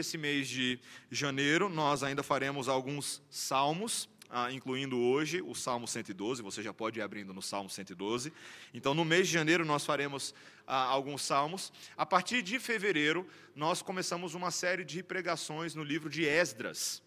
[0.00, 0.78] esse mês de
[1.10, 6.98] janeiro, nós ainda faremos alguns salmos, ah, incluindo hoje o Salmo 112, você já pode
[6.98, 8.32] ir abrindo no Salmo 112.
[8.72, 10.34] Então, no mês de janeiro, nós faremos
[10.66, 11.72] ah, alguns salmos.
[11.96, 17.02] A partir de fevereiro, nós começamos uma série de pregações no livro de Esdras.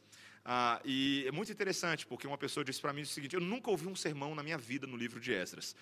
[0.46, 3.70] Ah, e é muito interessante, porque uma pessoa disse para mim o seguinte: eu nunca
[3.70, 5.76] ouvi um sermão na minha vida no livro de Esdras.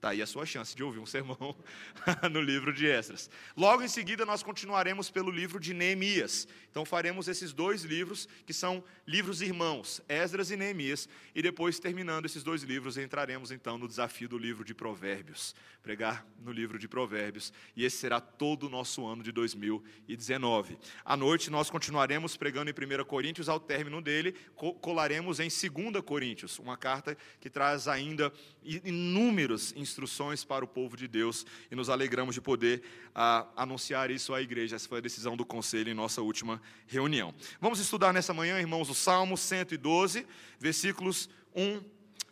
[0.00, 1.54] Está aí a sua chance de ouvir um sermão
[2.32, 3.28] no livro de Esdras.
[3.54, 6.48] Logo em seguida, nós continuaremos pelo livro de Neemias.
[6.70, 11.06] Então, faremos esses dois livros, que são livros irmãos, Esdras e Neemias.
[11.34, 15.54] E depois, terminando esses dois livros, entraremos então no desafio do livro de Provérbios.
[15.82, 17.52] Pregar no livro de Provérbios.
[17.76, 20.78] E esse será todo o nosso ano de 2019.
[21.04, 23.50] À noite, nós continuaremos pregando em 1 Coríntios.
[23.50, 24.34] Ao término dele,
[24.80, 28.32] colaremos em 2 Coríntios, uma carta que traz ainda
[28.62, 32.82] inúmeros instruções para o povo de Deus e nos alegramos de poder
[33.14, 34.76] ah, anunciar isso à igreja.
[34.76, 37.34] Essa foi a decisão do conselho em nossa última reunião.
[37.60, 40.26] Vamos estudar nessa manhã, irmãos, o Salmo 112,
[40.58, 41.82] versículos 1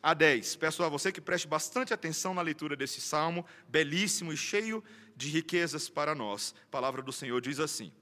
[0.02, 0.56] a 10.
[0.56, 4.82] Peço a você que preste bastante atenção na leitura desse salmo, belíssimo e cheio
[5.16, 6.54] de riquezas para nós.
[6.68, 7.92] A palavra do Senhor diz assim: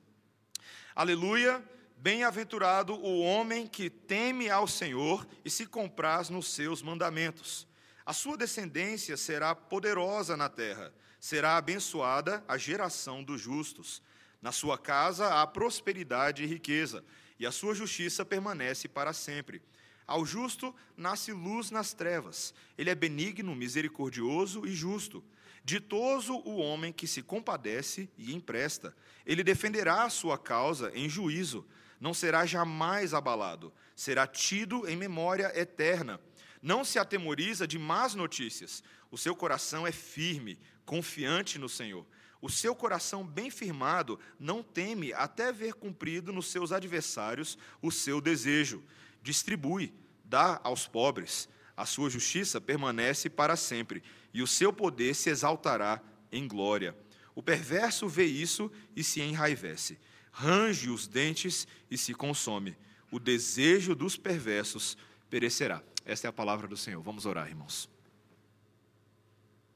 [0.94, 1.64] Aleluia.
[1.98, 7.66] Bem-aventurado o homem que teme ao Senhor e se compraz nos seus mandamentos.
[8.06, 14.00] A sua descendência será poderosa na terra, será abençoada a geração dos justos.
[14.40, 17.04] Na sua casa há prosperidade e riqueza,
[17.36, 19.60] e a sua justiça permanece para sempre.
[20.06, 22.54] Ao justo nasce luz nas trevas.
[22.78, 25.24] Ele é benigno, misericordioso e justo.
[25.64, 28.96] Ditoso o homem que se compadece e empresta.
[29.26, 31.66] Ele defenderá a sua causa em juízo.
[32.00, 33.72] Não será jamais abalado.
[33.96, 36.20] Será tido em memória eterna
[36.66, 38.82] não se atemoriza de más notícias.
[39.08, 42.04] O seu coração é firme, confiante no Senhor.
[42.42, 48.20] O seu coração bem firmado não teme até ver cumprido nos seus adversários o seu
[48.20, 48.82] desejo.
[49.22, 49.94] Distribui,
[50.24, 51.48] dá aos pobres.
[51.76, 54.02] A sua justiça permanece para sempre,
[54.34, 56.96] e o seu poder se exaltará em glória.
[57.32, 60.00] O perverso vê isso e se enraivece.
[60.32, 62.76] Range os dentes e se consome.
[63.08, 64.98] O desejo dos perversos
[65.30, 65.80] perecerá.
[66.06, 67.02] Esta é a palavra do Senhor.
[67.02, 67.90] Vamos orar, irmãos.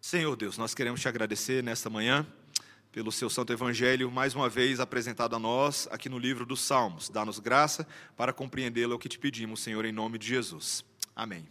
[0.01, 2.25] Senhor Deus, nós queremos te agradecer nesta manhã
[2.93, 7.09] pelo seu santo evangelho, mais uma vez apresentado a nós aqui no livro dos Salmos.
[7.09, 7.85] Dá-nos graça
[8.17, 10.85] para compreendê-lo, é o que te pedimos, Senhor, em nome de Jesus.
[11.17, 11.49] Amém.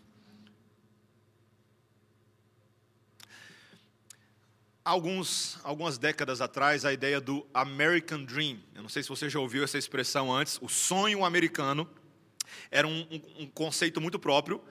[4.83, 9.39] Alguns, algumas décadas atrás, a ideia do American Dream, eu não sei se você já
[9.39, 11.87] ouviu essa expressão antes, o sonho americano,
[12.69, 14.61] era um, um, um conceito muito próprio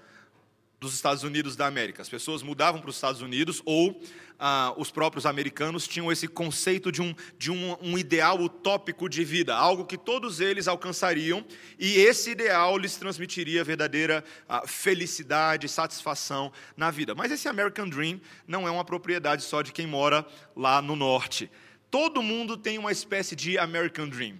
[0.81, 2.03] dos Estados Unidos da América.
[2.03, 4.01] As pessoas mudavam para os Estados Unidos ou
[4.39, 9.25] ah, os próprios americanos tinham esse conceito de, um, de um, um, ideal utópico de
[9.25, 11.45] vida, algo que todos eles alcançariam
[11.79, 17.15] e esse ideal lhes transmitiria verdadeira ah, felicidade, satisfação na vida.
[17.15, 20.25] Mas esse American Dream não é uma propriedade só de quem mora
[20.55, 21.51] lá no norte.
[21.91, 24.39] Todo mundo tem uma espécie de American Dream.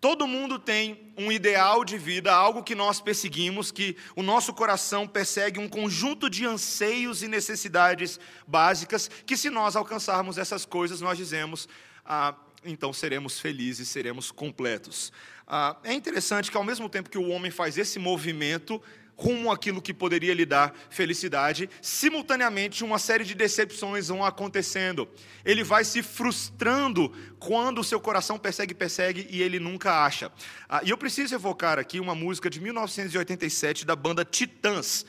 [0.00, 5.06] Todo mundo tem um ideal de vida, algo que nós perseguimos, que o nosso coração
[5.06, 11.16] persegue um conjunto de anseios e necessidades básicas, que se nós alcançarmos essas coisas, nós
[11.16, 11.68] dizemos,
[12.04, 15.12] ah, então seremos felizes, seremos completos.
[15.46, 18.82] Ah, é interessante que ao mesmo tempo que o homem faz esse movimento,
[19.16, 25.08] rumo àquilo que poderia lhe dar felicidade, simultaneamente uma série de decepções vão acontecendo.
[25.44, 30.30] Ele vai se frustrando quando o seu coração persegue, persegue e ele nunca acha.
[30.68, 35.06] Ah, e eu preciso evocar aqui uma música de 1987 da banda Titãs.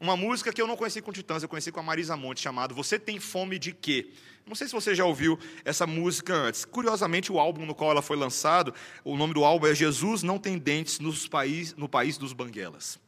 [0.00, 2.74] Uma música que eu não conheci com Titãs, eu conheci com a Marisa Monte, chamado
[2.74, 4.10] Você Tem Fome de Quê?
[4.46, 6.64] Não sei se você já ouviu essa música antes.
[6.64, 10.38] Curiosamente, o álbum no qual ela foi lançado, o nome do álbum é Jesus Não
[10.38, 12.98] Tem Dentes nos país, no País dos Banguelas.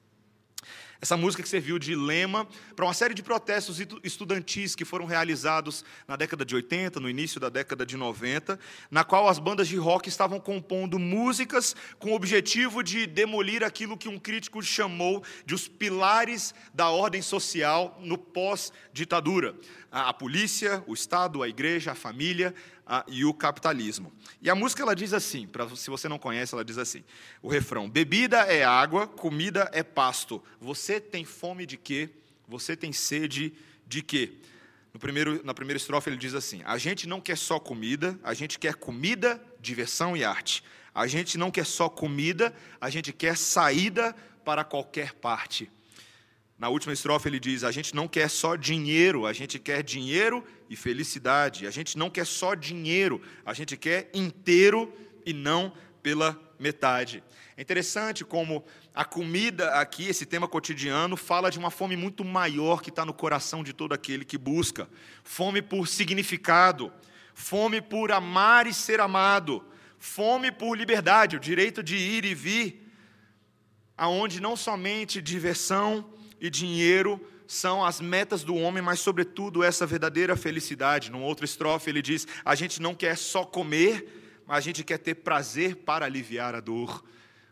[1.02, 2.46] Essa música que serviu de lema
[2.76, 7.40] para uma série de protestos estudantis que foram realizados na década de 80, no início
[7.40, 8.56] da década de 90,
[8.88, 13.98] na qual as bandas de rock estavam compondo músicas com o objetivo de demolir aquilo
[13.98, 19.56] que um crítico chamou de os pilares da ordem social no pós-ditadura.
[19.91, 22.54] A polícia, o Estado, a igreja, a família,
[23.06, 24.12] e o capitalismo.
[24.40, 27.04] E a música ela diz assim, pra, se você não conhece, ela diz assim:
[27.40, 30.42] o refrão: bebida é água, comida é pasto.
[30.60, 32.10] Você tem fome de quê?
[32.46, 33.52] Você tem sede
[33.86, 34.32] de quê?
[34.92, 38.34] No primeiro, na primeira estrofe ele diz assim: a gente não quer só comida, a
[38.34, 40.62] gente quer comida, diversão e arte.
[40.94, 44.14] A gente não quer só comida, a gente quer saída
[44.44, 45.70] para qualquer parte.
[46.59, 50.45] Na última estrofe ele diz: a gente não quer só dinheiro, a gente quer dinheiro
[50.71, 51.66] e felicidade.
[51.66, 54.93] A gente não quer só dinheiro, a gente quer inteiro
[55.27, 55.72] e não
[56.03, 57.22] pela metade.
[57.57, 58.65] É interessante como
[58.95, 63.13] a comida aqui, esse tema cotidiano, fala de uma fome muito maior que está no
[63.13, 64.89] coração de todo aquele que busca.
[65.22, 66.93] Fome por significado,
[67.34, 69.65] fome por amar e ser amado,
[69.99, 72.89] fome por liberdade, o direito de ir e vir,
[73.97, 76.11] aonde não somente diversão
[76.42, 81.09] e dinheiro são as metas do homem, mas sobretudo essa verdadeira felicidade.
[81.09, 84.98] Numa outra estrofe ele diz: a gente não quer só comer, mas a gente quer
[84.98, 87.04] ter prazer para aliviar a dor.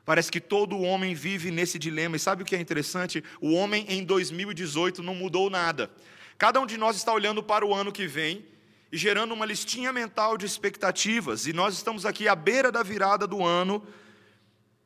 [0.05, 2.17] Parece que todo homem vive nesse dilema.
[2.17, 3.23] E sabe o que é interessante?
[3.41, 5.89] O homem em 2018 não mudou nada.
[6.37, 8.45] Cada um de nós está olhando para o ano que vem
[8.91, 11.47] e gerando uma listinha mental de expectativas.
[11.47, 13.87] E nós estamos aqui à beira da virada do ano,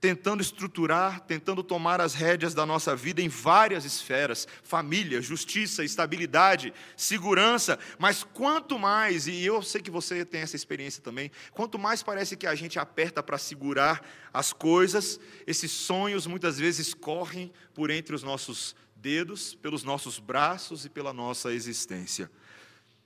[0.05, 6.75] tentando estruturar, tentando tomar as rédeas da nossa vida em várias esferas família, justiça, estabilidade,
[6.95, 7.79] segurança.
[7.99, 12.37] Mas quanto mais, e eu sei que você tem essa experiência também, quanto mais parece
[12.37, 18.15] que a gente aperta para segurar as coisas, esses sonhos muitas vezes correm por entre
[18.15, 22.31] os nossos dedos, pelos nossos braços e pela nossa existência.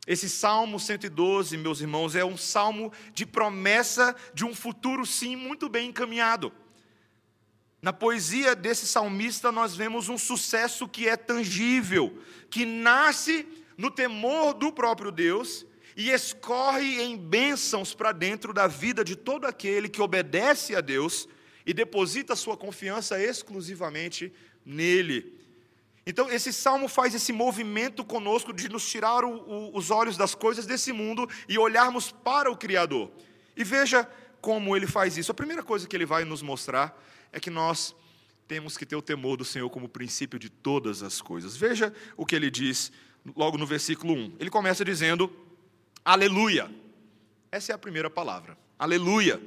[0.05, 5.69] Esse Salmo 112, meus irmãos, é um salmo de promessa de um futuro, sim, muito
[5.69, 6.53] bem encaminhado.
[7.81, 12.19] Na poesia desse salmista, nós vemos um sucesso que é tangível,
[12.51, 13.47] que nasce
[13.77, 15.65] no temor do próprio Deus
[15.97, 21.29] e escorre em bênçãos para dentro da vida de todo aquele que obedece a Deus
[21.65, 24.33] e deposita sua confiança exclusivamente
[24.65, 25.39] nele.
[26.05, 30.35] Então, esse salmo faz esse movimento conosco de nos tirar o, o, os olhos das
[30.35, 33.11] coisas desse mundo e olharmos para o Criador.
[33.57, 34.09] E veja
[34.41, 35.31] como ele faz isso.
[35.31, 36.99] A primeira coisa que ele vai nos mostrar
[37.33, 37.95] é que nós
[38.47, 41.57] temos que ter o temor do Senhor como princípio de todas as coisas.
[41.57, 42.91] Veja o que ele diz
[43.37, 44.37] logo no versículo 1.
[44.41, 45.31] Ele começa dizendo:
[46.05, 46.71] Aleluia.
[47.51, 48.57] Essa é a primeira palavra.
[48.79, 49.41] Aleluia.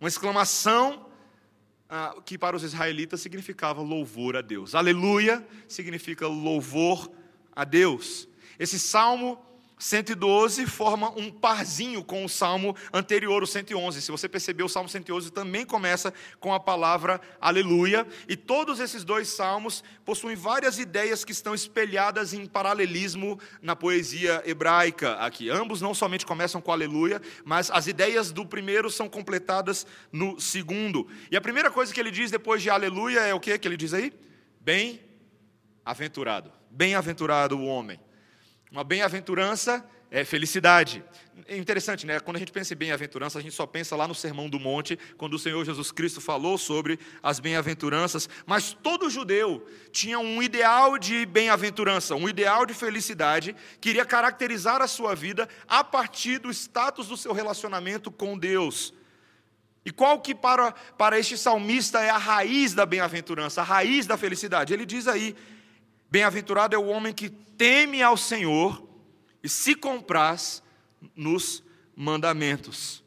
[0.00, 1.08] Uma exclamação
[1.88, 4.74] ah, que para os israelitas significava louvor a Deus.
[4.74, 7.10] Aleluia significa louvor
[7.54, 8.28] a Deus.
[8.58, 9.42] Esse salmo
[9.78, 14.02] 112 forma um parzinho com o salmo anterior, o 111.
[14.02, 18.06] Se você percebeu, o salmo 111 também começa com a palavra aleluia.
[18.28, 24.42] E todos esses dois salmos possuem várias ideias que estão espelhadas em paralelismo na poesia
[24.44, 25.48] hebraica aqui.
[25.48, 31.06] Ambos não somente começam com aleluia, mas as ideias do primeiro são completadas no segundo.
[31.30, 33.76] E a primeira coisa que ele diz depois de aleluia é o que que ele
[33.76, 34.12] diz aí?
[34.60, 36.52] Bem-aventurado.
[36.70, 38.07] Bem-aventurado o homem.
[38.70, 41.02] Uma bem-aventurança é felicidade.
[41.46, 42.20] É interessante, né?
[42.20, 44.98] Quando a gente pensa em bem-aventurança, a gente só pensa lá no Sermão do Monte,
[45.16, 48.28] quando o Senhor Jesus Cristo falou sobre as bem-aventuranças.
[48.46, 54.82] Mas todo judeu tinha um ideal de bem-aventurança, um ideal de felicidade, que iria caracterizar
[54.82, 58.92] a sua vida a partir do status do seu relacionamento com Deus.
[59.84, 64.18] E qual que para, para este salmista é a raiz da bem-aventurança, a raiz da
[64.18, 64.74] felicidade?
[64.74, 65.34] Ele diz aí:
[66.10, 68.82] Bem-aventurado é o homem que teme ao Senhor
[69.42, 70.62] e se compraz
[71.14, 71.62] nos
[71.94, 73.04] mandamentos.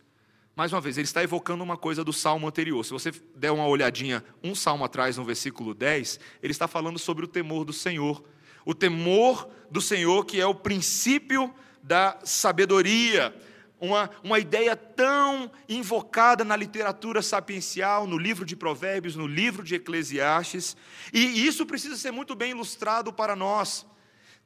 [0.55, 2.85] Mais uma vez, ele está evocando uma coisa do salmo anterior.
[2.85, 7.25] Se você der uma olhadinha um salmo atrás, no versículo 10, ele está falando sobre
[7.25, 8.23] o temor do Senhor.
[8.63, 11.51] O temor do Senhor, que é o princípio
[11.81, 13.33] da sabedoria,
[13.81, 19.73] uma, uma ideia tão invocada na literatura sapiencial, no livro de Provérbios, no livro de
[19.73, 20.77] Eclesiastes,
[21.11, 23.85] e isso precisa ser muito bem ilustrado para nós.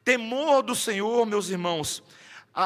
[0.05, 2.01] Temor do Senhor, meus irmãos,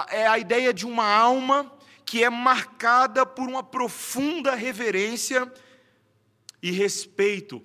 [0.09, 5.51] é a ideia de uma alma que é marcada por uma profunda reverência
[6.61, 7.63] e respeito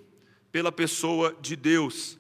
[0.51, 2.19] pela pessoa de Deus.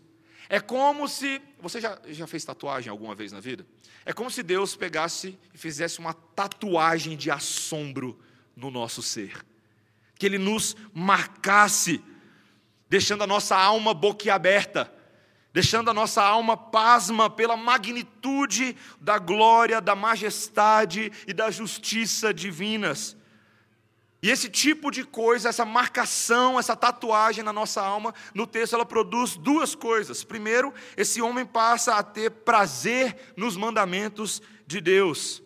[0.50, 1.41] É como se.
[1.61, 3.67] Você já, já fez tatuagem alguma vez na vida?
[4.06, 8.18] É como se Deus pegasse e fizesse uma tatuagem de assombro
[8.54, 9.44] no nosso ser.
[10.16, 12.02] Que Ele nos marcasse,
[12.88, 14.92] deixando a nossa alma boquiaberta,
[15.52, 23.16] deixando a nossa alma pasma pela magnitude da glória, da majestade e da justiça divinas.
[24.25, 28.87] E esse tipo de coisa, essa marcação, essa tatuagem na nossa alma, no texto ela
[28.87, 30.25] produz duas coisas.
[30.25, 35.43] Primeiro, esse homem passa a ter prazer nos mandamentos de Deus.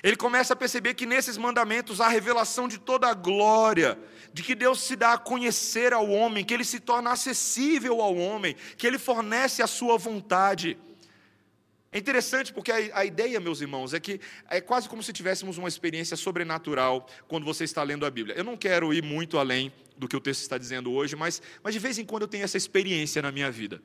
[0.00, 3.98] Ele começa a perceber que nesses mandamentos há revelação de toda a glória,
[4.32, 8.14] de que Deus se dá a conhecer ao homem, que ele se torna acessível ao
[8.14, 10.78] homem, que ele fornece a sua vontade.
[11.94, 14.20] É interessante porque a, a, ideia, meus irmãos, é que
[14.50, 18.34] é quase como se tivéssemos uma experiência sobrenatural quando você está lendo a Bíblia.
[18.36, 21.72] Eu não quero ir muito além do que o texto está dizendo hoje, mas, mas
[21.72, 23.80] de vez em quando eu tenho essa experiência na minha vida.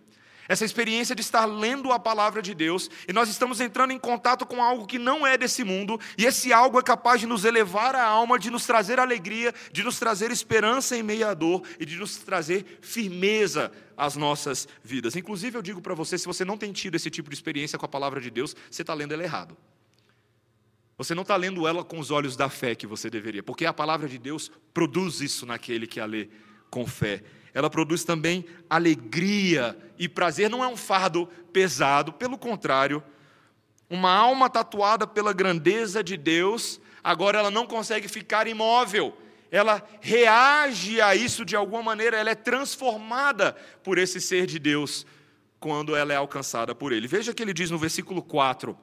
[0.50, 4.48] Essa experiência de estar lendo a palavra de Deus, e nós estamos entrando em contato
[4.48, 7.96] com algo que não é desse mundo, e esse algo é capaz de nos elevar
[7.96, 11.86] a alma, de nos trazer alegria, de nos trazer esperança em meio à dor e
[11.86, 15.16] de nos trazer firmeza às nossas vidas.
[15.16, 17.86] Inclusive, eu digo para você: se você não tem tido esse tipo de experiência com
[17.86, 19.56] a palavra de Deus, você está lendo ela errado.
[20.98, 23.72] Você não está lendo ela com os olhos da fé que você deveria, porque a
[23.72, 26.28] palavra de Deus produz isso naquele que a lê
[26.72, 30.50] com fé ela produz também alegria e prazer.
[30.50, 33.04] Não é um fardo pesado, pelo contrário,
[33.90, 39.18] uma alma tatuada pela grandeza de Deus, agora ela não consegue ficar imóvel.
[39.52, 43.54] Ela reage a isso de alguma maneira, ela é transformada
[43.84, 45.08] por esse ser de Deus
[45.60, 47.08] quando ela é alcançada por ele.
[47.08, 48.78] Veja que ele diz no versículo 4: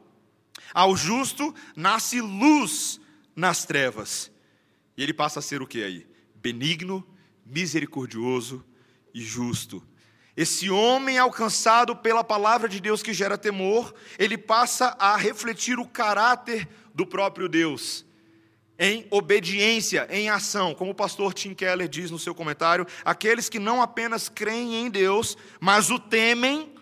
[0.75, 3.01] Ao justo nasce luz
[3.35, 4.31] nas trevas.
[4.97, 6.07] E ele passa a ser o que aí?
[6.35, 7.07] Benigno
[7.47, 8.65] misericordioso
[9.15, 9.83] e justo.
[10.37, 15.87] Esse homem alcançado pela palavra de Deus que gera temor, ele passa a refletir o
[15.87, 18.05] caráter do próprio Deus
[18.79, 23.59] em obediência, em ação, como o pastor Tim Keller diz no seu comentário, aqueles que
[23.59, 26.75] não apenas creem em Deus, mas o temem,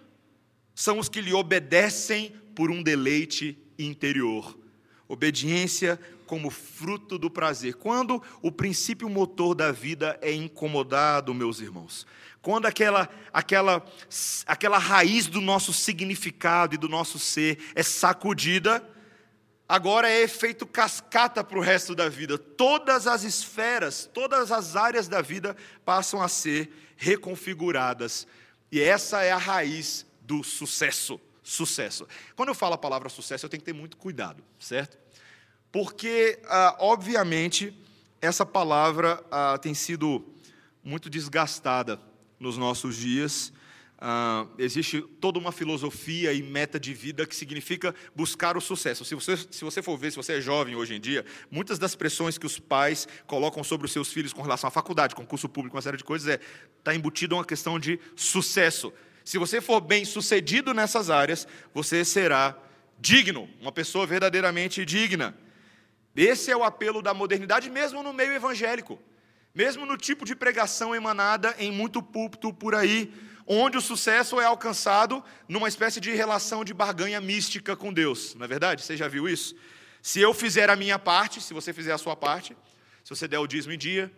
[0.74, 4.58] são os que lhe obedecem por um deleite interior.
[5.06, 7.74] Obediência como fruto do prazer.
[7.74, 12.06] Quando o princípio motor da vida é incomodado, meus irmãos.
[12.42, 13.84] Quando aquela, aquela,
[14.46, 18.86] aquela raiz do nosso significado e do nosso ser é sacudida,
[19.66, 22.36] agora é efeito cascata para o resto da vida.
[22.36, 28.26] Todas as esferas, todas as áreas da vida passam a ser reconfiguradas.
[28.70, 31.20] E essa é a raiz do sucesso.
[31.42, 32.08] Sucesso.
[32.34, 35.03] Quando eu falo a palavra sucesso, eu tenho que ter muito cuidado, certo?
[35.74, 37.76] Porque, ah, obviamente,
[38.22, 40.24] essa palavra ah, tem sido
[40.84, 41.98] muito desgastada
[42.38, 43.52] nos nossos dias.
[43.98, 49.04] Ah, existe toda uma filosofia e meta de vida que significa buscar o sucesso.
[49.04, 51.96] Se você, se você for ver, se você é jovem hoje em dia, muitas das
[51.96, 55.74] pressões que os pais colocam sobre os seus filhos com relação à faculdade, concurso público,
[55.74, 56.38] uma série de coisas, é
[56.78, 58.92] está embutido uma questão de sucesso.
[59.24, 62.56] Se você for bem sucedido nessas áreas, você será
[63.00, 65.36] digno, uma pessoa verdadeiramente digna.
[66.16, 69.00] Esse é o apelo da modernidade, mesmo no meio evangélico,
[69.54, 73.12] mesmo no tipo de pregação emanada em muito púlpito por aí,
[73.46, 78.44] onde o sucesso é alcançado numa espécie de relação de barganha mística com Deus, não
[78.44, 78.82] é verdade?
[78.82, 79.54] Você já viu isso?
[80.00, 82.56] Se eu fizer a minha parte, se você fizer a sua parte,
[83.02, 84.12] se você der o dízimo em dia,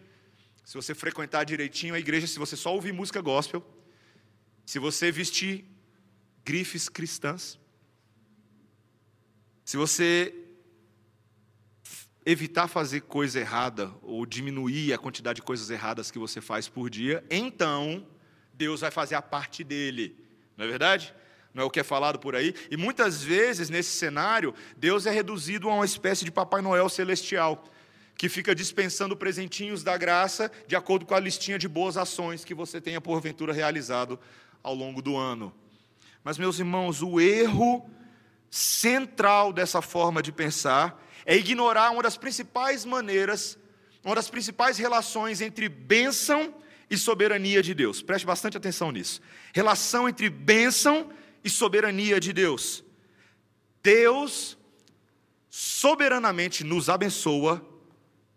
[0.65, 3.65] se você frequentar direitinho a igreja, se você só ouvir música gospel,
[4.65, 5.65] se você vestir
[6.45, 7.59] grifes cristãs,
[9.65, 10.35] se você
[12.27, 16.91] evitar fazer coisa errada ou diminuir a quantidade de coisas erradas que você faz por
[16.91, 18.05] dia, então
[18.53, 20.17] Deus vai fazer a parte dele.
[20.57, 21.15] Não é verdade?
[21.55, 22.53] Não é o que é falado por aí?
[22.69, 27.65] E muitas vezes, nesse cenário, Deus é reduzido a uma espécie de Papai Noel celestial,
[28.17, 32.55] que fica dispensando presentinhos da graça de acordo com a listinha de boas ações que
[32.55, 34.19] você tenha porventura realizado
[34.65, 35.55] ao longo do ano.
[36.25, 37.89] Mas, meus irmãos, o erro
[38.51, 43.59] central dessa forma de pensar é ignorar uma das principais maneiras,
[44.05, 46.55] uma das principais relações entre bênção
[46.89, 48.01] e soberania de Deus.
[48.01, 49.21] Preste bastante atenção nisso.
[49.53, 51.11] Relação entre bênção
[51.43, 52.85] e soberania de Deus.
[53.83, 54.57] Deus
[55.51, 57.65] soberanamente nos abençoa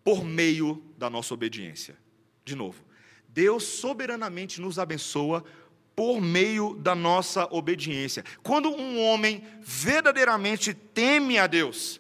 [0.04, 1.96] por meio da nossa obediência.
[2.44, 2.84] De novo,
[3.28, 5.44] Deus soberanamente nos abençoa
[5.96, 8.24] por meio da nossa obediência.
[8.42, 12.00] Quando um homem verdadeiramente teme a Deus,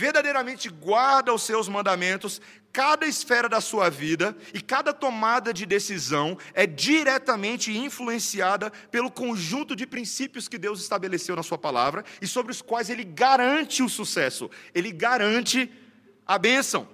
[0.00, 2.40] verdadeiramente guarda os seus mandamentos,
[2.72, 9.76] cada esfera da sua vida e cada tomada de decisão é diretamente influenciada pelo conjunto
[9.76, 13.90] de princípios que Deus estabeleceu na Sua palavra e sobre os quais Ele garante o
[13.90, 15.70] sucesso, Ele garante
[16.26, 16.88] a bênção.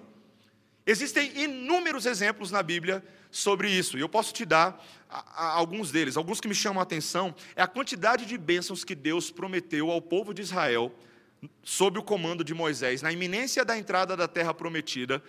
[0.85, 4.85] Existem inúmeros exemplos na Bíblia sobre isso, e eu posso te dar
[5.37, 6.17] alguns deles.
[6.17, 10.03] Alguns que me chamam a atenção é a quantidade de bênçãos que Deus prometeu ao
[10.03, 10.93] povo de Israel
[11.63, 15.23] sob o comando de Moisés, na iminência da entrada da terra prometida,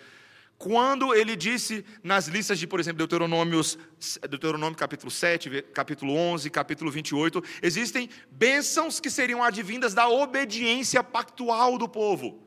[0.57, 3.77] quando ele disse nas listas de, por exemplo, Deuteronômios,
[4.27, 11.77] Deuteronômio capítulo 7, capítulo 11, capítulo 28, existem bênçãos que seriam advindas da obediência pactual
[11.77, 12.47] do povo.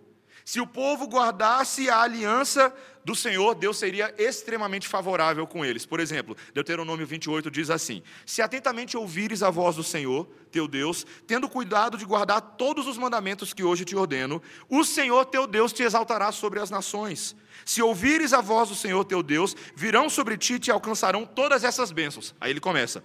[0.50, 5.87] Se o povo guardasse a aliança do Senhor, Deus seria extremamente favorável com eles.
[5.87, 11.07] Por exemplo, Deuteronômio 28 diz assim: Se atentamente ouvires a voz do Senhor, teu Deus,
[11.25, 15.73] tendo cuidado de guardar todos os mandamentos que hoje te ordeno, o Senhor teu Deus
[15.73, 17.37] te exaltará sobre as nações.
[17.64, 21.62] Se ouvires a voz do Senhor teu Deus, virão sobre ti e te alcançarão todas
[21.62, 22.35] essas bênçãos.
[22.40, 23.04] Aí ele começa: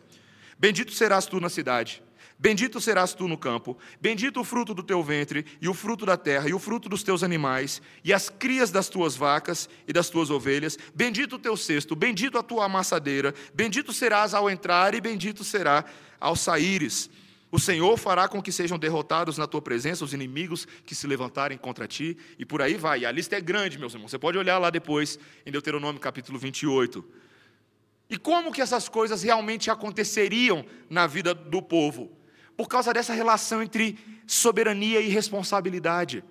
[0.57, 2.01] Bendito serás tu na cidade.
[2.37, 6.17] Bendito serás tu no campo, bendito o fruto do teu ventre, e o fruto da
[6.17, 10.09] terra, e o fruto dos teus animais, e as crias das tuas vacas e das
[10.09, 14.99] tuas ovelhas, bendito o teu cesto, bendito a tua amassadeira, bendito serás ao entrar, e
[14.99, 15.85] bendito será
[16.19, 17.09] ao saíres.
[17.49, 21.57] O Senhor fará com que sejam derrotados na tua presença os inimigos que se levantarem
[21.57, 22.99] contra ti, e por aí vai.
[22.99, 24.11] E a lista é grande, meus irmãos.
[24.11, 27.05] Você pode olhar lá depois, em Deuteronômio capítulo 28.
[28.09, 32.24] E como que essas coisas realmente aconteceriam na vida do povo?
[32.55, 36.23] Por causa dessa relação entre soberania e responsabilidade.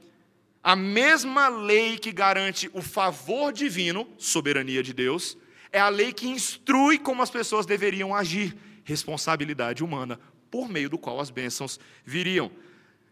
[0.63, 5.37] A mesma lei que garante o favor divino, soberania de Deus,
[5.71, 10.19] é a lei que instrui como as pessoas deveriam agir, responsabilidade humana,
[10.51, 12.51] por meio do qual as bênçãos viriam.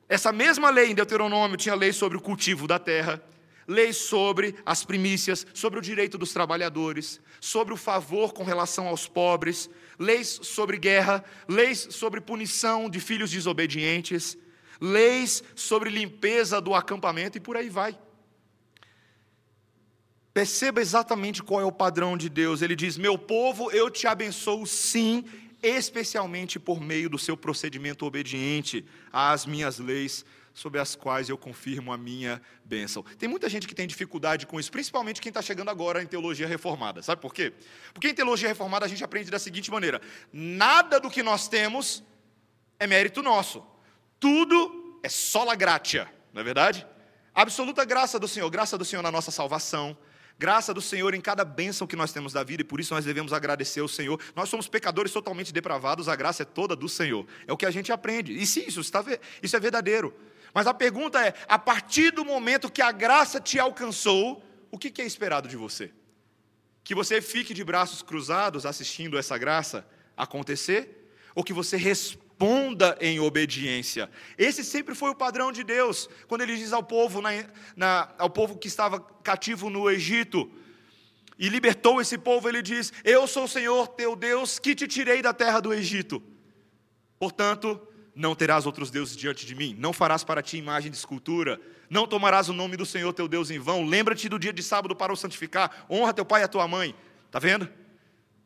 [0.08, 3.22] Essa mesma lei em Deuteronômio tinha lei sobre o cultivo da terra,
[3.66, 9.06] leis sobre as primícias, sobre o direito dos trabalhadores, sobre o favor com relação aos
[9.08, 14.36] pobres, leis sobre guerra, leis sobre punição de filhos desobedientes,
[14.80, 17.98] leis sobre limpeza do acampamento e por aí vai.
[20.34, 22.62] Perceba exatamente qual é o padrão de Deus.
[22.62, 25.24] Ele diz: Meu povo, eu te abençoo sim,
[25.62, 31.92] especialmente por meio do seu procedimento obediente às minhas leis, sobre as quais eu confirmo
[31.92, 33.02] a minha bênção.
[33.18, 36.46] Tem muita gente que tem dificuldade com isso, principalmente quem está chegando agora em teologia
[36.46, 37.02] reformada.
[37.02, 37.52] Sabe por quê?
[37.92, 40.00] Porque em teologia reformada a gente aprende da seguinte maneira:
[40.32, 42.02] nada do que nós temos
[42.78, 43.64] é mérito nosso,
[44.20, 46.86] tudo é sola gratia, não é verdade?
[47.34, 49.96] Absoluta graça do Senhor, graça do Senhor na nossa salvação,
[50.38, 53.04] Graça do Senhor em cada bênção que nós temos da vida e por isso nós
[53.04, 54.20] devemos agradecer ao Senhor.
[54.34, 57.24] Nós somos pecadores totalmente depravados, a graça é toda do Senhor.
[57.46, 58.32] É o que a gente aprende.
[58.32, 59.04] E sim, isso, está,
[59.42, 60.12] isso é verdadeiro.
[60.54, 65.00] Mas a pergunta é: a partir do momento que a graça te alcançou, o que
[65.00, 65.92] é esperado de você?
[66.84, 71.10] Que você fique de braços cruzados assistindo essa graça acontecer?
[71.34, 72.22] Ou que você responda?
[73.00, 74.10] em obediência.
[74.36, 77.30] Esse sempre foi o padrão de Deus, quando ele diz ao povo, na,
[77.76, 80.50] na, ao povo que estava cativo no Egito,
[81.38, 85.22] e libertou esse povo, ele diz: Eu sou o Senhor teu Deus que te tirei
[85.22, 86.22] da terra do Egito.
[87.18, 87.80] Portanto,
[88.14, 92.06] não terás outros deuses diante de mim, não farás para ti imagem de escultura, não
[92.06, 95.12] tomarás o nome do Senhor teu Deus em vão, lembra-te do dia de sábado para
[95.12, 96.94] o santificar, honra teu pai e a tua mãe.
[97.26, 97.68] Está vendo?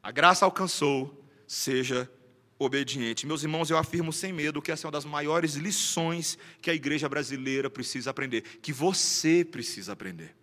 [0.02, 2.10] A graça alcançou, seja
[2.58, 3.26] obediente.
[3.26, 6.74] Meus irmãos, eu afirmo sem medo que essa é uma das maiores lições que a
[6.74, 10.34] igreja brasileira precisa aprender, que você precisa aprender.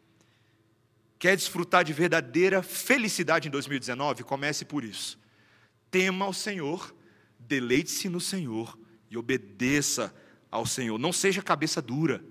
[1.17, 4.23] Quer desfrutar de verdadeira felicidade em 2019?
[4.23, 5.17] Comece por isso.
[5.89, 6.93] Tema o Senhor,
[7.39, 8.77] deleite-se no Senhor
[9.13, 10.13] e obedeça
[10.49, 10.97] ao Senhor.
[10.97, 12.23] Não seja cabeça dura.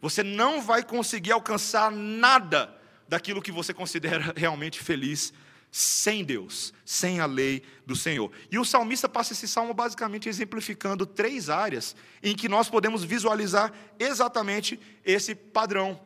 [0.00, 2.74] Você não vai conseguir alcançar nada
[3.06, 5.34] daquilo que você considera realmente feliz
[5.70, 8.32] sem Deus, sem a lei do Senhor.
[8.50, 13.72] E o salmista passa esse salmo basicamente exemplificando três áreas em que nós podemos visualizar
[13.98, 16.00] exatamente esse padrão.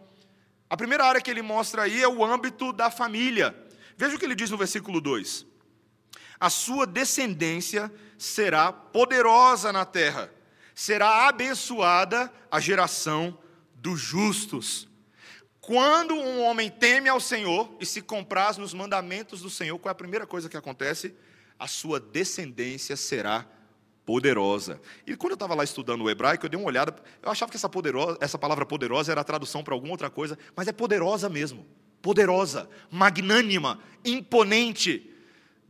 [0.68, 3.56] A primeira área que ele mostra aí é o âmbito da família.
[3.96, 5.46] Veja o que ele diz no versículo 2:
[6.40, 10.32] A sua descendência será poderosa na terra,
[10.74, 13.38] será abençoada a geração
[13.74, 14.88] dos justos.
[15.60, 19.92] Quando um homem teme ao Senhor e se compraz nos mandamentos do Senhor, qual é
[19.92, 21.14] a primeira coisa que acontece?
[21.58, 23.46] A sua descendência será
[24.04, 24.80] poderosa.
[25.06, 27.56] E quando eu estava lá estudando o hebraico, eu dei uma olhada, eu achava que
[27.56, 31.28] essa, poderosa, essa palavra poderosa era a tradução para alguma outra coisa, mas é poderosa
[31.28, 31.66] mesmo.
[32.02, 35.13] Poderosa, magnânima, imponente.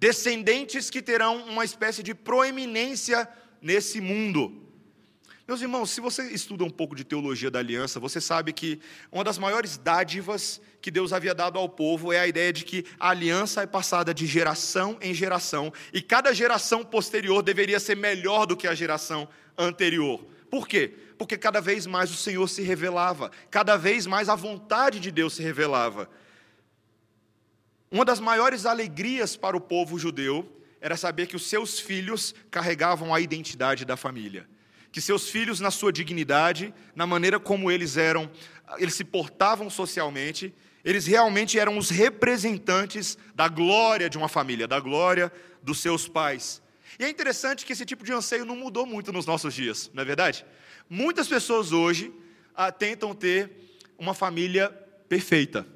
[0.04, 3.26] Descendentes que terão uma espécie de proeminência
[3.62, 4.52] nesse mundo.
[5.48, 8.78] Meus irmãos, se você estuda um pouco de teologia da aliança, você sabe que
[9.10, 12.84] uma das maiores dádivas que Deus havia dado ao povo é a ideia de que
[13.00, 18.44] a aliança é passada de geração em geração e cada geração posterior deveria ser melhor
[18.44, 20.22] do que a geração anterior.
[20.50, 20.92] Por quê?
[21.16, 25.32] Porque cada vez mais o Senhor se revelava, cada vez mais a vontade de Deus
[25.32, 26.10] se revelava.
[27.94, 33.14] Uma das maiores alegrias para o povo judeu era saber que os seus filhos carregavam
[33.14, 34.48] a identidade da família
[34.94, 38.30] que seus filhos, na sua dignidade, na maneira como eles eram,
[38.78, 40.54] eles se portavam socialmente,
[40.84, 46.62] eles realmente eram os representantes da glória de uma família, da glória dos seus pais.
[46.96, 50.02] E é interessante que esse tipo de anseio não mudou muito nos nossos dias, não
[50.02, 50.46] é verdade?
[50.88, 52.14] Muitas pessoas hoje
[52.54, 53.50] ah, tentam ter
[53.98, 54.68] uma família
[55.08, 55.73] perfeita.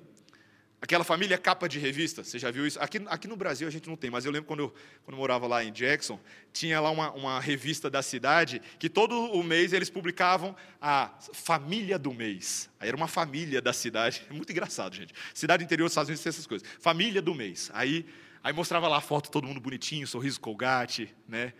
[0.80, 2.78] Aquela família capa de revista, você já viu isso?
[2.80, 5.18] Aqui, aqui no Brasil a gente não tem, mas eu lembro quando eu, quando eu
[5.18, 6.20] morava lá em Jackson,
[6.52, 11.98] tinha lá uma, uma revista da cidade que todo o mês eles publicavam a família
[11.98, 12.70] do mês.
[12.78, 15.12] Aí era uma família da cidade, é muito engraçado, gente.
[15.34, 16.68] Cidade interior dos Estados Unidos tem essas coisas.
[16.78, 17.70] Família do mês.
[17.74, 18.06] Aí,
[18.42, 21.52] aí mostrava lá a foto, todo mundo bonitinho, sorriso colgate, né?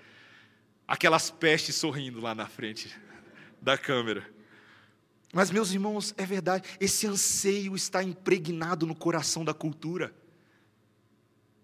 [0.88, 2.90] aquelas pestes sorrindo lá na frente
[3.60, 4.37] da câmera.
[5.32, 10.14] Mas, meus irmãos, é verdade, esse anseio está impregnado no coração da cultura.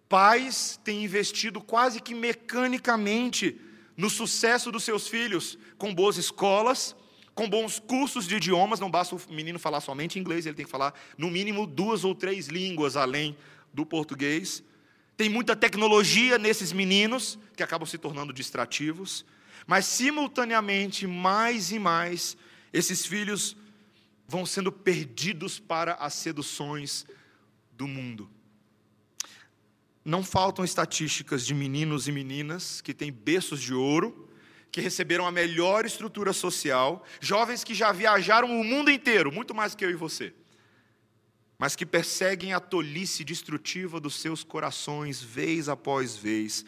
[0.08, 3.58] Pais têm investido quase que mecanicamente
[3.96, 6.94] no sucesso dos seus filhos, com boas escolas,
[7.34, 10.70] com bons cursos de idiomas, não basta o menino falar somente inglês, ele tem que
[10.70, 13.36] falar no mínimo duas ou três línguas além
[13.72, 14.62] do português.
[15.16, 19.24] Tem muita tecnologia nesses meninos, que acabam se tornando distrativos,
[19.66, 22.36] mas simultaneamente, mais e mais,
[22.74, 23.56] esses filhos
[24.28, 27.06] vão sendo perdidos para as seduções
[27.72, 28.28] do mundo.
[30.04, 34.28] Não faltam estatísticas de meninos e meninas que têm berços de ouro,
[34.70, 39.74] que receberam a melhor estrutura social, jovens que já viajaram o mundo inteiro, muito mais
[39.74, 40.34] que eu e você
[41.58, 46.64] mas que perseguem a tolice destrutiva dos seus corações, vez após vez.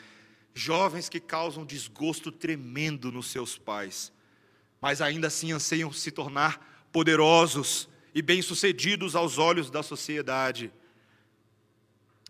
[0.55, 4.13] Jovens que causam desgosto tremendo nos seus pais,
[4.81, 10.73] mas ainda assim anseiam se tornar poderosos e bem-sucedidos aos olhos da sociedade.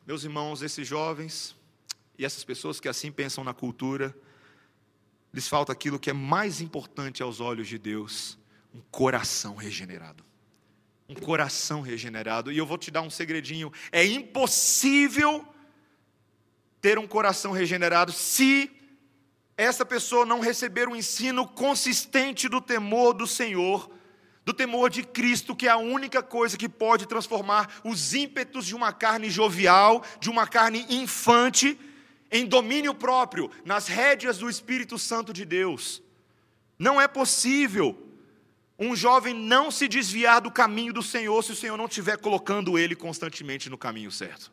[0.06, 1.56] Meus irmãos, esses jovens
[2.18, 4.16] e essas pessoas que assim pensam na cultura,
[5.32, 8.38] lhes falta aquilo que é mais importante aos olhos de Deus:
[8.74, 10.26] um coração regenerado
[11.08, 12.50] um coração regenerado.
[12.50, 15.46] E eu vou te dar um segredinho: é impossível
[16.80, 18.70] ter um coração regenerado se
[19.56, 23.90] essa pessoa não receber um ensino consistente do temor do Senhor,
[24.44, 28.74] do temor de Cristo, que é a única coisa que pode transformar os ímpetos de
[28.74, 31.78] uma carne jovial, de uma carne infante,
[32.30, 36.02] em domínio próprio, nas rédeas do Espírito Santo de Deus.
[36.78, 38.02] Não é possível
[38.78, 42.78] um jovem não se desviar do caminho do Senhor se o Senhor não estiver colocando
[42.78, 44.52] ele constantemente no caminho certo.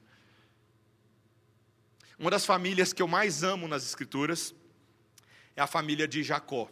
[2.18, 4.56] Uma das famílias que eu mais amo nas Escrituras
[5.56, 6.70] é a família de Jacó.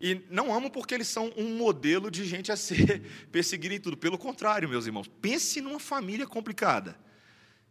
[0.00, 3.96] E não amo porque eles são um modelo de gente a ser perseguida em tudo.
[3.96, 6.98] Pelo contrário, meus irmãos, pense numa família complicada.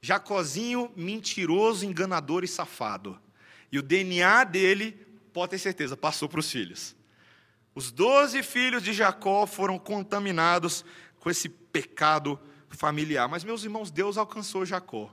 [0.02, 3.20] Jacozinho, mentiroso, enganador e safado.
[3.72, 4.92] E o DNA dele,
[5.34, 6.96] pode ter certeza, passou para os filhos.
[7.74, 10.86] Os doze filhos de Jacó foram contaminados
[11.20, 13.28] com esse pecado familiar.
[13.28, 15.12] Mas, meus irmãos, Deus alcançou Jacó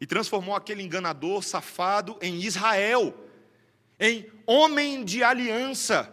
[0.00, 3.25] e transformou aquele enganador, safado, em Israel,
[3.98, 6.12] em homem de aliança.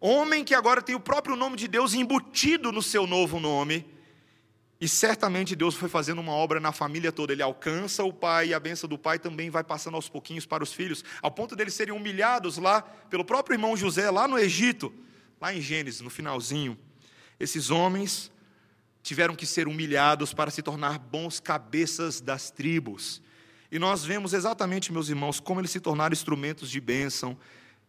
[0.00, 3.86] Homem que agora tem o próprio nome de Deus embutido no seu novo nome
[4.82, 7.32] e certamente Deus foi fazendo uma obra na família toda.
[7.32, 10.64] Ele alcança o pai e a benção do pai também vai passando aos pouquinhos para
[10.64, 14.92] os filhos, ao ponto deles serem humilhados lá pelo próprio irmão José, lá no Egito,
[15.40, 16.76] lá em Gênesis, no finalzinho.
[17.38, 18.32] Esses homens
[19.04, 23.22] tiveram que ser humilhados para se tornar bons cabeças das tribos.
[23.72, 27.38] E nós vemos exatamente, meus irmãos, como eles se tornaram instrumentos de bênção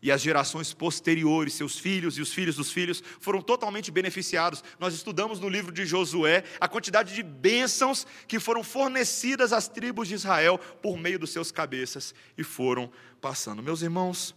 [0.01, 4.63] e as gerações posteriores, seus filhos e os filhos dos filhos, foram totalmente beneficiados.
[4.79, 10.07] Nós estudamos no livro de Josué a quantidade de bênçãos que foram fornecidas às tribos
[10.07, 13.61] de Israel por meio dos seus cabeças e foram passando.
[13.61, 14.33] Meus irmãos,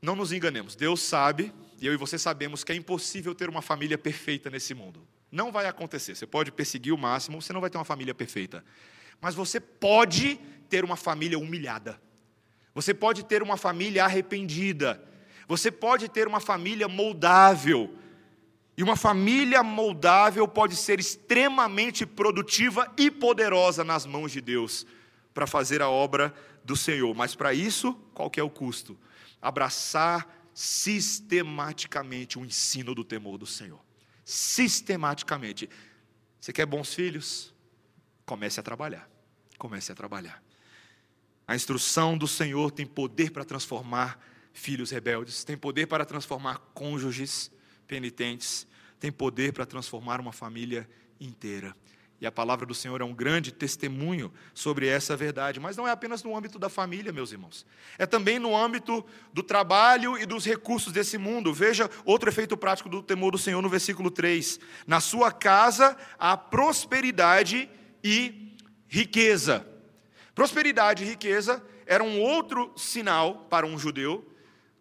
[0.00, 3.60] não nos enganemos, Deus sabe, e eu e você sabemos que é impossível ter uma
[3.60, 5.04] família perfeita nesse mundo.
[5.32, 6.14] Não vai acontecer.
[6.14, 8.64] Você pode perseguir o máximo, você não vai ter uma família perfeita.
[9.20, 12.00] Mas você pode ter uma família humilhada.
[12.74, 15.02] Você pode ter uma família arrependida.
[15.48, 17.94] Você pode ter uma família moldável.
[18.76, 24.86] E uma família moldável pode ser extremamente produtiva e poderosa nas mãos de Deus
[25.32, 27.14] para fazer a obra do Senhor.
[27.14, 28.98] Mas para isso, qual que é o custo?
[29.40, 33.80] Abraçar sistematicamente o ensino do temor do Senhor.
[34.24, 35.70] Sistematicamente.
[36.38, 37.54] Você quer bons filhos?
[38.26, 39.08] Comece a trabalhar.
[39.56, 40.42] Comece a trabalhar.
[41.46, 44.20] A instrução do Senhor tem poder para transformar
[44.52, 47.50] filhos rebeldes, tem poder para transformar cônjuges
[47.86, 48.66] penitentes,
[48.98, 50.88] tem poder para transformar uma família
[51.20, 51.74] inteira.
[52.18, 55.90] E a palavra do Senhor é um grande testemunho sobre essa verdade, mas não é
[55.90, 57.66] apenas no âmbito da família, meus irmãos.
[57.98, 61.52] É também no âmbito do trabalho e dos recursos desse mundo.
[61.52, 64.58] Veja outro efeito prático do temor do Senhor no versículo 3.
[64.86, 67.85] Na sua casa há prosperidade e
[68.88, 69.66] riqueza.
[70.34, 74.24] Prosperidade e riqueza era um outro sinal para um judeu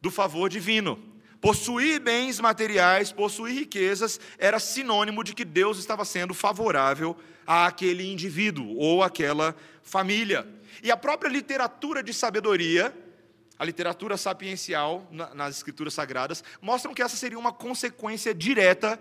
[0.01, 0.99] do favor divino.
[1.39, 8.75] Possuir bens materiais, possuir riquezas, era sinônimo de que Deus estava sendo favorável àquele indivíduo
[8.77, 10.47] ou àquela família.
[10.81, 12.93] E a própria literatura de sabedoria,
[13.57, 18.99] a literatura sapiencial nas Escrituras Sagradas, mostram que essa seria uma consequência direta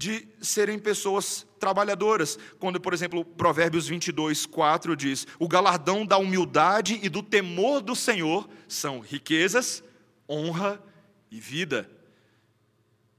[0.00, 2.38] de serem pessoas trabalhadoras.
[2.58, 7.94] Quando, por exemplo, Provérbios 22, 4 diz: O galardão da humildade e do temor do
[7.94, 9.84] Senhor são riquezas,
[10.26, 10.82] honra
[11.30, 11.90] e vida.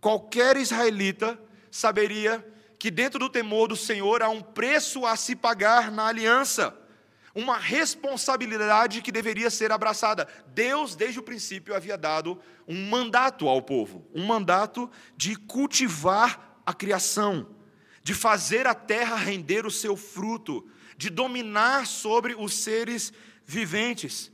[0.01, 1.39] Qualquer israelita
[1.69, 2.43] saberia
[2.79, 6.75] que dentro do temor do Senhor há um preço a se pagar na aliança,
[7.35, 10.27] uma responsabilidade que deveria ser abraçada.
[10.47, 16.73] Deus, desde o princípio, havia dado um mandato ao povo, um mandato de cultivar a
[16.73, 17.47] criação,
[18.03, 23.13] de fazer a terra render o seu fruto, de dominar sobre os seres
[23.45, 24.31] viventes.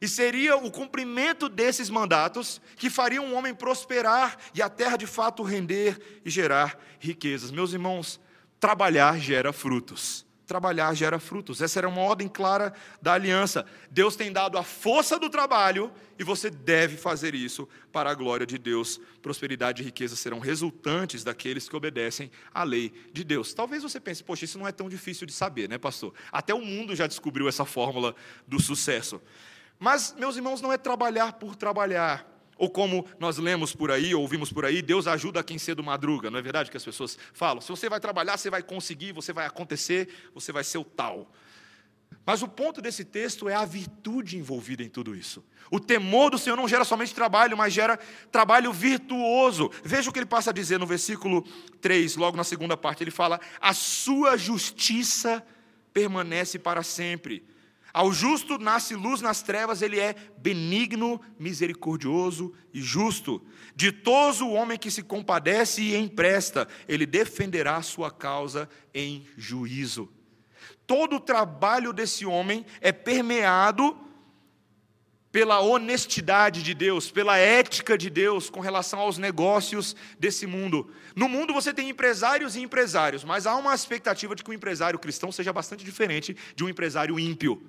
[0.00, 5.06] E seria o cumprimento desses mandatos que faria um homem prosperar e a terra de
[5.06, 7.50] fato render e gerar riquezas.
[7.50, 8.20] Meus irmãos,
[8.60, 11.60] trabalhar gera frutos trabalhar gera frutos.
[11.60, 13.66] Essa era uma ordem clara da aliança.
[13.90, 18.46] Deus tem dado a força do trabalho e você deve fazer isso para a glória
[18.46, 19.00] de Deus.
[19.22, 23.54] Prosperidade e riqueza serão resultantes daqueles que obedecem à lei de Deus.
[23.54, 26.12] Talvez você pense, poxa, isso não é tão difícil de saber, né, pastor?
[26.30, 28.14] Até o mundo já descobriu essa fórmula
[28.46, 29.20] do sucesso.
[29.78, 32.33] Mas, meus irmãos, não é trabalhar por trabalhar.
[32.56, 36.38] Ou como nós lemos por aí, ouvimos por aí, Deus ajuda quem cedo madruga, não
[36.38, 37.60] é verdade que as pessoas falam?
[37.60, 41.30] Se você vai trabalhar, você vai conseguir, você vai acontecer, você vai ser o tal.
[42.24, 45.44] Mas o ponto desse texto é a virtude envolvida em tudo isso.
[45.70, 47.98] O temor do Senhor não gera somente trabalho, mas gera
[48.30, 49.70] trabalho virtuoso.
[49.82, 51.42] Veja o que ele passa a dizer no versículo
[51.80, 53.02] 3, logo na segunda parte.
[53.02, 55.44] Ele fala: A sua justiça
[55.92, 57.44] permanece para sempre
[57.94, 63.40] ao justo nasce luz nas trevas, ele é benigno, misericordioso e justo.
[63.76, 70.12] Ditoso o homem que se compadece e empresta, ele defenderá sua causa em juízo.
[70.88, 73.96] Todo o trabalho desse homem é permeado
[75.30, 80.92] pela honestidade de Deus, pela ética de Deus com relação aos negócios desse mundo.
[81.14, 84.98] No mundo você tem empresários e empresários, mas há uma expectativa de que o empresário
[84.98, 87.64] cristão seja bastante diferente de um empresário ímpio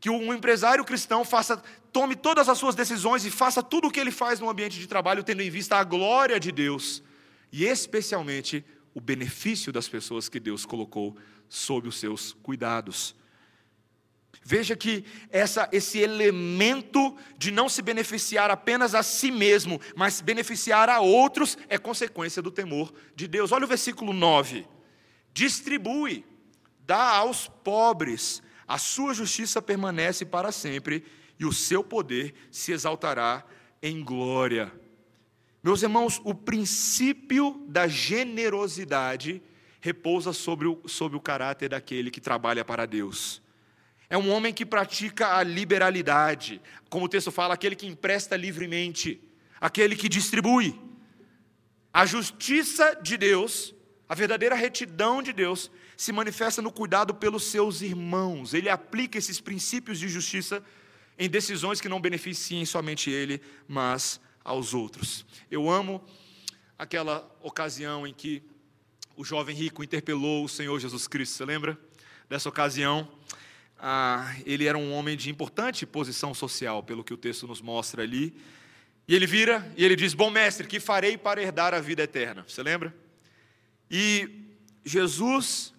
[0.00, 3.98] que um empresário cristão faça, tome todas as suas decisões e faça tudo o que
[3.98, 7.02] ele faz no ambiente de trabalho, tendo em vista a glória de Deus
[7.50, 11.16] e especialmente o benefício das pessoas que Deus colocou
[11.48, 13.14] sob os seus cuidados.
[14.42, 20.88] Veja que essa, esse elemento de não se beneficiar apenas a si mesmo, mas beneficiar
[20.88, 23.50] a outros, é consequência do temor de Deus.
[23.50, 24.66] Olha o versículo 9:
[25.32, 26.24] distribui,
[26.86, 31.04] dá aos pobres, a sua justiça permanece para sempre
[31.38, 33.44] e o seu poder se exaltará
[33.82, 34.72] em glória.
[35.62, 39.42] Meus irmãos, o princípio da generosidade
[39.80, 43.42] repousa sobre o, sobre o caráter daquele que trabalha para Deus.
[44.08, 49.20] É um homem que pratica a liberalidade, como o texto fala, aquele que empresta livremente,
[49.60, 50.80] aquele que distribui.
[51.92, 53.74] A justiça de Deus,
[54.08, 58.52] a verdadeira retidão de Deus, se manifesta no cuidado pelos seus irmãos.
[58.52, 60.62] Ele aplica esses princípios de justiça
[61.18, 65.24] em decisões que não beneficiem somente ele, mas aos outros.
[65.50, 66.04] Eu amo
[66.78, 68.42] aquela ocasião em que
[69.16, 71.36] o jovem rico interpelou o Senhor Jesus Cristo.
[71.36, 71.78] Você lembra
[72.28, 73.08] dessa ocasião?
[73.78, 78.02] Ah, ele era um homem de importante posição social, pelo que o texto nos mostra
[78.02, 78.36] ali.
[79.08, 82.44] E ele vira e ele diz: Bom mestre, que farei para herdar a vida eterna?
[82.46, 82.94] Você lembra?
[83.90, 84.28] E
[84.84, 85.72] Jesus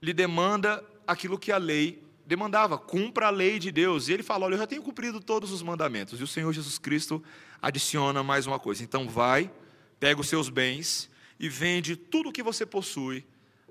[0.00, 4.08] lhe demanda aquilo que a lei demandava, cumpra a lei de Deus.
[4.08, 6.20] E ele fala: Olha, eu já tenho cumprido todos os mandamentos.
[6.20, 7.22] E o Senhor Jesus Cristo
[7.60, 9.50] adiciona mais uma coisa: então vai,
[9.98, 13.24] pega os seus bens e vende tudo o que você possui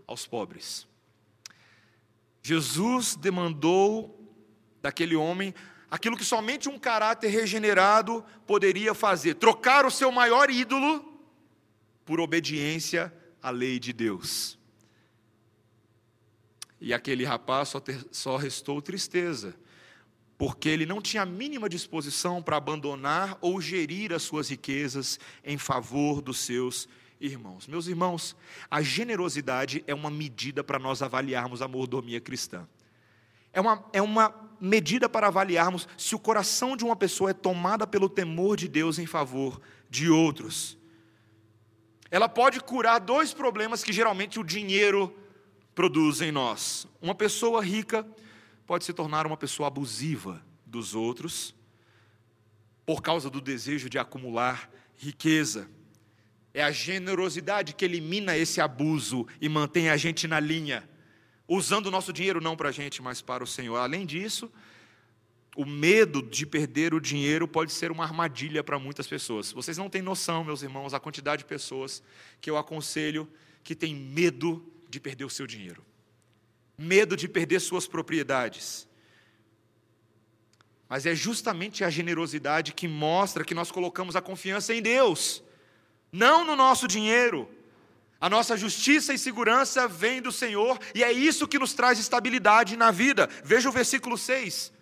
[0.08, 0.88] aos pobres.
[2.42, 4.18] Jesus demandou
[4.82, 5.54] daquele homem
[5.92, 11.14] aquilo que somente um caráter regenerado poderia fazer: trocar o seu maior ídolo
[12.06, 14.58] por obediência à lei de Deus.
[16.80, 19.56] E aquele rapaz só, ter, só restou tristeza,
[20.38, 25.58] porque ele não tinha a mínima disposição para abandonar ou gerir as suas riquezas em
[25.58, 26.88] favor dos seus
[27.20, 27.68] irmãos.
[27.68, 28.36] Meus irmãos,
[28.70, 32.68] a generosidade é uma medida para nós avaliarmos a mordomia cristã.
[33.52, 37.88] É uma, é uma medida para avaliarmos se o coração de uma pessoa é tomada
[37.88, 39.60] pelo temor de Deus em favor
[39.90, 40.78] de outros.
[42.12, 45.14] Ela pode curar dois problemas que geralmente o dinheiro
[45.78, 46.88] produz em nós.
[47.00, 48.04] Uma pessoa rica
[48.66, 51.54] pode se tornar uma pessoa abusiva dos outros
[52.84, 55.70] por causa do desejo de acumular riqueza.
[56.52, 60.84] É a generosidade que elimina esse abuso e mantém a gente na linha,
[61.48, 63.76] usando o nosso dinheiro não para a gente, mas para o Senhor.
[63.76, 64.52] Além disso,
[65.56, 69.52] o medo de perder o dinheiro pode ser uma armadilha para muitas pessoas.
[69.52, 72.02] Vocês não têm noção, meus irmãos, a quantidade de pessoas
[72.42, 73.30] que eu aconselho
[73.64, 75.86] que tem medo de perder o seu dinheiro,
[76.78, 78.88] medo de perder suas propriedades.
[80.90, 85.44] Mas é justamente a generosidade que mostra que nós colocamos a confiança em Deus,
[86.12, 87.50] não no nosso dinheiro.
[88.20, 92.76] A nossa justiça e segurança vem do Senhor e é isso que nos traz estabilidade
[92.76, 93.30] na vida.
[93.44, 94.74] Veja o versículo 6.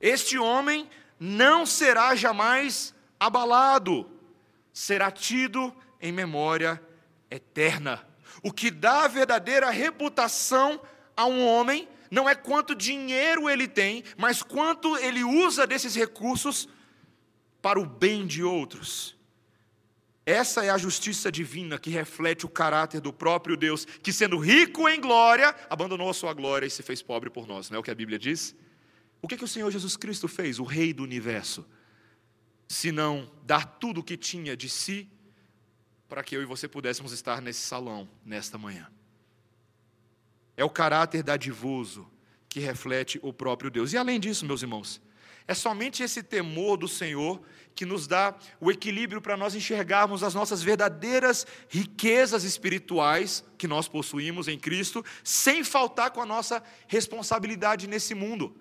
[0.00, 0.88] Este homem
[1.20, 4.10] não será jamais abalado,
[4.72, 6.82] será tido em memória
[7.30, 8.04] eterna.
[8.42, 10.80] O que dá verdadeira reputação
[11.16, 16.68] a um homem não é quanto dinheiro ele tem, mas quanto ele usa desses recursos
[17.62, 19.16] para o bem de outros.
[20.26, 24.88] Essa é a justiça divina que reflete o caráter do próprio Deus, que sendo rico
[24.88, 27.82] em glória, abandonou a sua glória e se fez pobre por nós, não é o
[27.82, 28.54] que a Bíblia diz?
[29.20, 31.66] O que, que o Senhor Jesus Cristo fez, o Rei do universo?
[32.68, 35.08] Se não dar tudo o que tinha de si,
[36.12, 38.86] para que eu e você pudéssemos estar nesse salão nesta manhã.
[40.54, 42.06] É o caráter dadivoso
[42.50, 43.94] que reflete o próprio Deus.
[43.94, 45.00] E além disso, meus irmãos,
[45.48, 47.40] é somente esse temor do Senhor
[47.74, 53.88] que nos dá o equilíbrio para nós enxergarmos as nossas verdadeiras riquezas espirituais que nós
[53.88, 58.54] possuímos em Cristo, sem faltar com a nossa responsabilidade nesse mundo.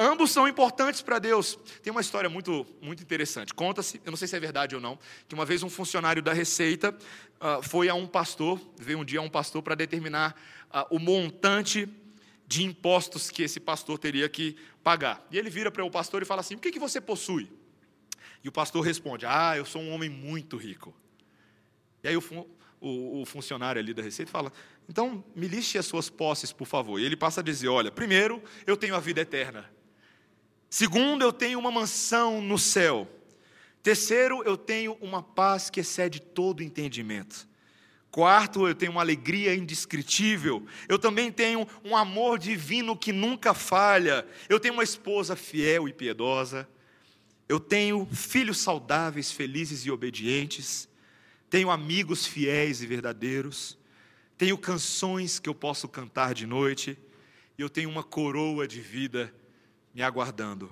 [0.00, 1.58] Ambos são importantes para Deus.
[1.82, 3.52] Tem uma história muito, muito interessante.
[3.52, 6.32] Conta-se, eu não sei se é verdade ou não, que uma vez um funcionário da
[6.32, 6.96] Receita
[7.40, 11.00] uh, foi a um pastor, veio um dia a um pastor para determinar uh, o
[11.00, 11.88] montante
[12.46, 15.26] de impostos que esse pastor teria que pagar.
[15.32, 17.50] E ele vira para o pastor e fala assim: O que, que você possui?
[18.44, 20.94] E o pastor responde: Ah, eu sou um homem muito rico.
[22.04, 22.22] E aí o,
[22.80, 24.52] o, o funcionário ali da Receita fala:
[24.88, 27.00] Então me liste as suas posses, por favor.
[27.00, 29.68] E ele passa a dizer: Olha, primeiro, eu tenho a vida eterna.
[30.70, 33.08] Segundo, eu tenho uma mansão no céu.
[33.82, 37.48] Terceiro, eu tenho uma paz que excede todo entendimento.
[38.10, 40.66] Quarto, eu tenho uma alegria indescritível.
[40.88, 44.26] Eu também tenho um amor divino que nunca falha.
[44.48, 46.68] Eu tenho uma esposa fiel e piedosa.
[47.48, 50.88] Eu tenho filhos saudáveis, felizes e obedientes.
[51.48, 53.78] Tenho amigos fiéis e verdadeiros.
[54.36, 56.98] Tenho canções que eu posso cantar de noite.
[57.56, 59.32] E eu tenho uma coroa de vida
[59.98, 60.70] me aguardando.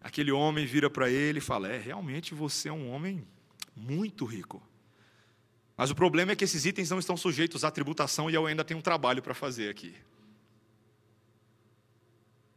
[0.00, 3.22] Aquele homem vira para ele e fala: É, realmente você é um homem
[3.76, 4.62] muito rico.
[5.76, 8.64] Mas o problema é que esses itens não estão sujeitos à tributação e eu ainda
[8.64, 9.94] tenho um trabalho para fazer aqui.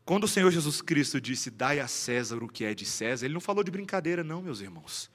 [0.06, 3.34] Quando o Senhor Jesus Cristo disse: Dai a César o que é de César, ele
[3.34, 5.12] não falou de brincadeira, não, meus irmãos.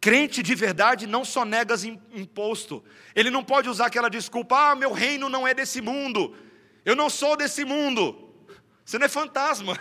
[0.00, 1.74] Crente de verdade não só nega
[2.14, 2.84] imposto.
[3.12, 6.32] Ele não pode usar aquela desculpa: Ah, meu reino não é desse mundo.
[6.84, 8.29] Eu não sou desse mundo.
[8.90, 9.78] Você não é fantasma.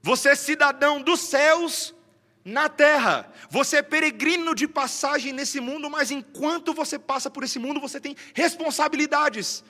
[0.00, 1.94] Você é cidadão dos céus
[2.42, 3.30] na terra.
[3.50, 8.00] Você é peregrino de passagem nesse mundo, mas enquanto você passa por esse mundo, você
[8.00, 9.62] tem responsabilidades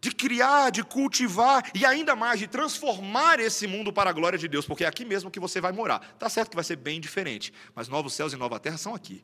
[0.00, 4.48] de criar, de cultivar e ainda mais de transformar esse mundo para a glória de
[4.48, 5.98] Deus, porque é aqui mesmo que você vai morar.
[6.18, 9.22] Tá certo que vai ser bem diferente, mas novos céus e nova terra são aqui.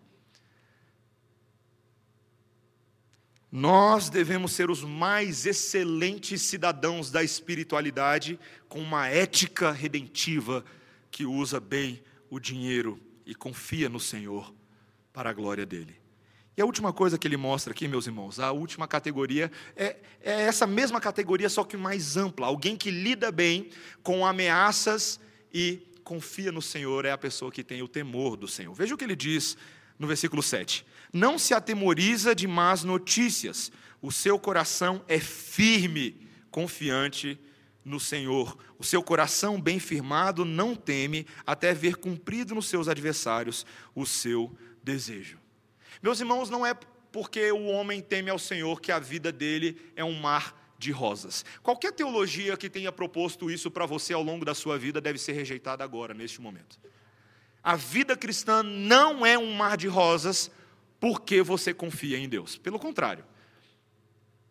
[3.59, 8.39] Nós devemos ser os mais excelentes cidadãos da espiritualidade,
[8.69, 10.63] com uma ética redentiva
[11.11, 14.55] que usa bem o dinheiro e confia no Senhor
[15.11, 15.99] para a glória dele.
[16.55, 20.43] E a última coisa que ele mostra aqui, meus irmãos, a última categoria é, é
[20.43, 22.49] essa mesma categoria, só que mais ampla.
[22.49, 23.71] Alguém que lida bem
[24.03, 25.19] com ameaças
[25.51, 28.75] e confia no Senhor é a pessoa que tem o temor do Senhor.
[28.75, 29.57] Veja o que ele diz
[29.99, 37.39] no versículo 7 não se atemoriza de más notícias, o seu coração é firme, confiante
[37.85, 38.59] no Senhor.
[38.79, 44.55] O seu coração bem firmado não teme até ver cumprido nos seus adversários o seu
[44.83, 45.39] desejo.
[46.03, 46.75] Meus irmãos, não é
[47.11, 51.45] porque o homem teme ao Senhor que a vida dele é um mar de rosas.
[51.63, 55.33] Qualquer teologia que tenha proposto isso para você ao longo da sua vida deve ser
[55.33, 56.79] rejeitada agora, neste momento.
[57.67, 60.53] A vida cristã não é um mar de rosas
[61.01, 62.57] porque você confia em Deus.
[62.57, 63.25] Pelo contrário.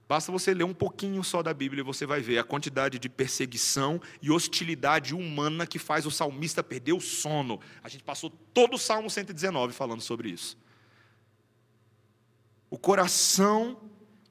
[0.05, 3.07] Basta você ler um pouquinho só da Bíblia e você vai ver a quantidade de
[3.07, 7.61] perseguição e hostilidade humana que faz o salmista perder o sono.
[7.81, 10.57] A gente passou todo o Salmo 119 falando sobre isso.
[12.69, 13.77] O coração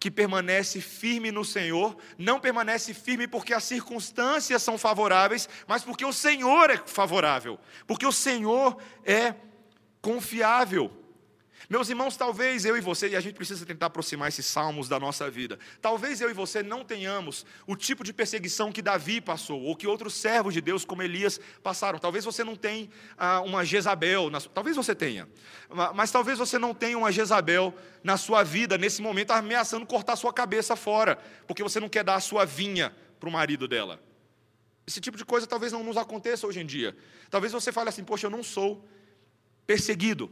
[0.04, 6.04] que permanece firme no Senhor, não permanece firme porque as circunstâncias são favoráveis, mas porque
[6.04, 9.34] o Senhor é favorável, porque o Senhor é
[10.02, 10.92] confiável.
[11.68, 15.00] Meus irmãos, talvez eu e você, e a gente precisa tentar aproximar esses salmos da
[15.00, 19.62] nossa vida, talvez eu e você não tenhamos o tipo de perseguição que Davi passou,
[19.62, 21.98] ou que outros servos de Deus, como Elias, passaram.
[21.98, 25.28] Talvez você não tenha ah, uma Jezabel, na, talvez você tenha,
[25.94, 30.32] mas talvez você não tenha uma Jezabel na sua vida, nesse momento, ameaçando cortar sua
[30.32, 33.98] cabeça fora, porque você não quer dar a sua vinha para o marido dela.
[34.86, 36.94] Esse tipo de coisa talvez não nos aconteça hoje em dia.
[37.30, 38.86] Talvez você fale assim, poxa, eu não sou
[39.66, 40.30] perseguido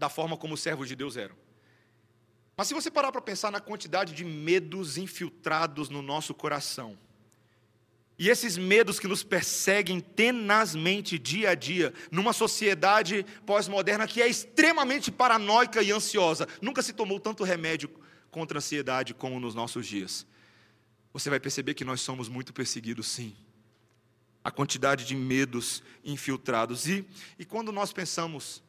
[0.00, 1.36] da forma como os servos de Deus eram.
[2.56, 6.98] Mas se você parar para pensar na quantidade de medos infiltrados no nosso coração,
[8.18, 14.28] e esses medos que nos perseguem tenazmente dia a dia, numa sociedade pós-moderna que é
[14.28, 17.90] extremamente paranoica e ansiosa, nunca se tomou tanto remédio
[18.30, 20.26] contra a ansiedade como nos nossos dias.
[21.12, 23.36] Você vai perceber que nós somos muito perseguidos, sim.
[24.44, 26.86] A quantidade de medos infiltrados.
[26.88, 27.06] E,
[27.38, 28.62] e quando nós pensamos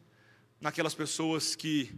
[0.62, 1.92] naquelas pessoas que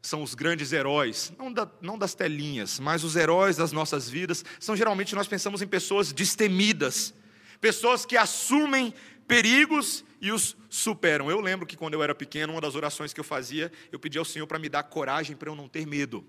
[0.00, 4.44] são os grandes heróis, não, da, não, das telinhas, mas os heróis das nossas vidas,
[4.60, 7.12] são geralmente nós pensamos em pessoas destemidas,
[7.60, 8.94] pessoas que assumem
[9.26, 11.30] perigos e os superam.
[11.30, 14.20] Eu lembro que quando eu era pequeno, uma das orações que eu fazia, eu pedia
[14.20, 16.24] ao Senhor para me dar coragem para eu não ter medo.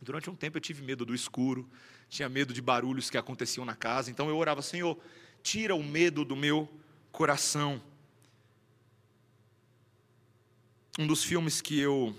[0.00, 1.70] Durante um tempo eu tive medo do escuro,
[2.08, 4.98] tinha medo de barulhos que aconteciam na casa, então eu orava, Senhor,
[5.42, 6.68] tira o medo do meu
[7.10, 7.80] coração.
[10.98, 12.14] Um dos filmes que eu,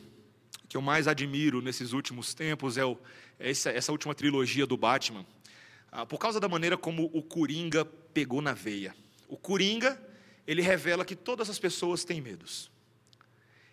[0.68, 2.98] que eu mais admiro nesses últimos tempos é, o,
[3.40, 5.24] é essa, essa, última trilogia do Batman,
[5.92, 8.96] ah, por causa da maneira como o Coringa pegou na veia.
[9.28, 10.02] O Coringa,
[10.48, 12.72] ele revela que todas as pessoas têm medos.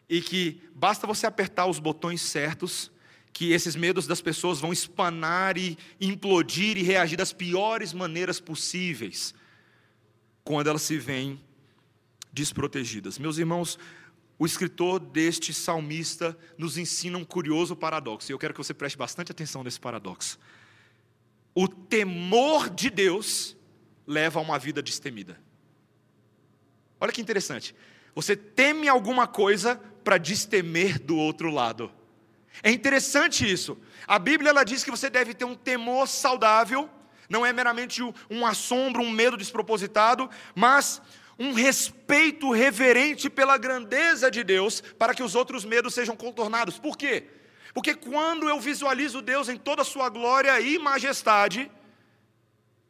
[0.07, 2.93] E que basta você apertar os botões certos,
[3.33, 9.33] que esses medos das pessoas vão espanar e implodir e reagir das piores maneiras possíveis
[10.45, 11.41] quando elas se veem
[12.33, 13.19] desprotegidas.
[13.19, 13.79] Meus irmãos,
[14.41, 18.97] o escritor deste salmista nos ensina um curioso paradoxo, e eu quero que você preste
[18.97, 20.39] bastante atenção nesse paradoxo.
[21.55, 23.55] O temor de Deus
[24.07, 25.39] leva a uma vida destemida.
[26.99, 27.75] Olha que interessante.
[28.15, 31.93] Você teme alguma coisa para destemer do outro lado.
[32.63, 33.77] É interessante isso.
[34.07, 36.89] A Bíblia ela diz que você deve ter um temor saudável,
[37.29, 41.03] não é meramente um assombro, um medo despropositado, mas
[41.41, 46.79] um respeito reverente pela grandeza de Deus, para que os outros medos sejam contornados.
[46.79, 47.25] Por quê?
[47.73, 51.71] Porque quando eu visualizo Deus em toda a sua glória e majestade,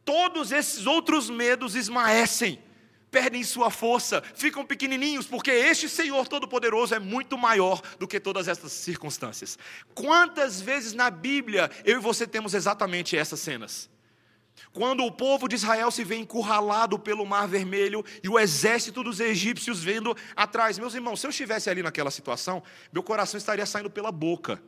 [0.04, 2.60] todos esses outros medos esmaecem,
[3.08, 8.48] perdem sua força, ficam pequenininhos, porque este Senhor Todo-Poderoso é muito maior do que todas
[8.48, 9.56] essas circunstâncias.
[9.94, 13.88] Quantas vezes na Bíblia eu e você temos exatamente essas cenas?
[14.72, 19.18] Quando o povo de Israel se vê encurralado pelo Mar Vermelho e o exército dos
[19.18, 23.90] egípcios vendo atrás, meus irmãos, se eu estivesse ali naquela situação, meu coração estaria saindo
[23.90, 24.62] pela boca.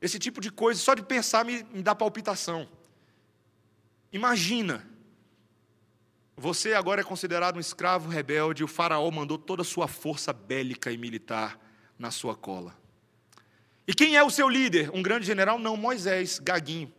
[0.00, 2.68] Esse tipo de coisa, só de pensar me, me dá palpitação.
[4.12, 4.86] Imagina,
[6.36, 10.90] você agora é considerado um escravo rebelde, o faraó mandou toda a sua força bélica
[10.90, 11.58] e militar
[11.98, 12.76] na sua cola.
[13.86, 14.90] E quem é o seu líder?
[14.92, 15.58] Um grande general?
[15.58, 16.92] Não, Moisés, gaguinho.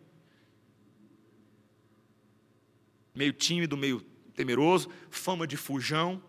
[3.13, 4.01] Meio tímido, meio
[4.35, 6.21] temeroso, fama de fujão.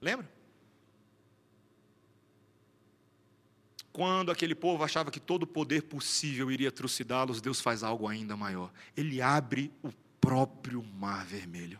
[0.00, 0.30] Lembra?
[3.92, 8.72] Quando aquele povo achava que todo poder possível iria trucidá-los, Deus faz algo ainda maior.
[8.96, 11.78] Ele abre o próprio mar vermelho.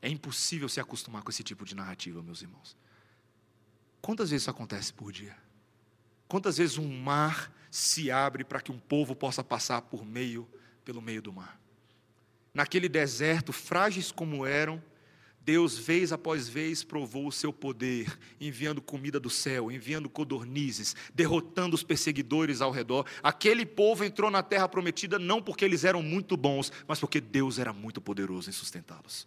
[0.00, 2.76] É impossível se acostumar com esse tipo de narrativa, meus irmãos.
[4.00, 5.36] Quantas vezes isso acontece por dia?
[6.26, 10.48] Quantas vezes um mar se abre para que um povo possa passar por meio,
[10.84, 11.61] pelo meio do mar?
[12.54, 14.82] Naquele deserto, frágeis como eram,
[15.44, 21.74] Deus, vez após vez, provou o seu poder, enviando comida do céu, enviando codornizes, derrotando
[21.74, 23.06] os perseguidores ao redor.
[23.22, 27.58] Aquele povo entrou na terra prometida não porque eles eram muito bons, mas porque Deus
[27.58, 29.26] era muito poderoso em sustentá-los.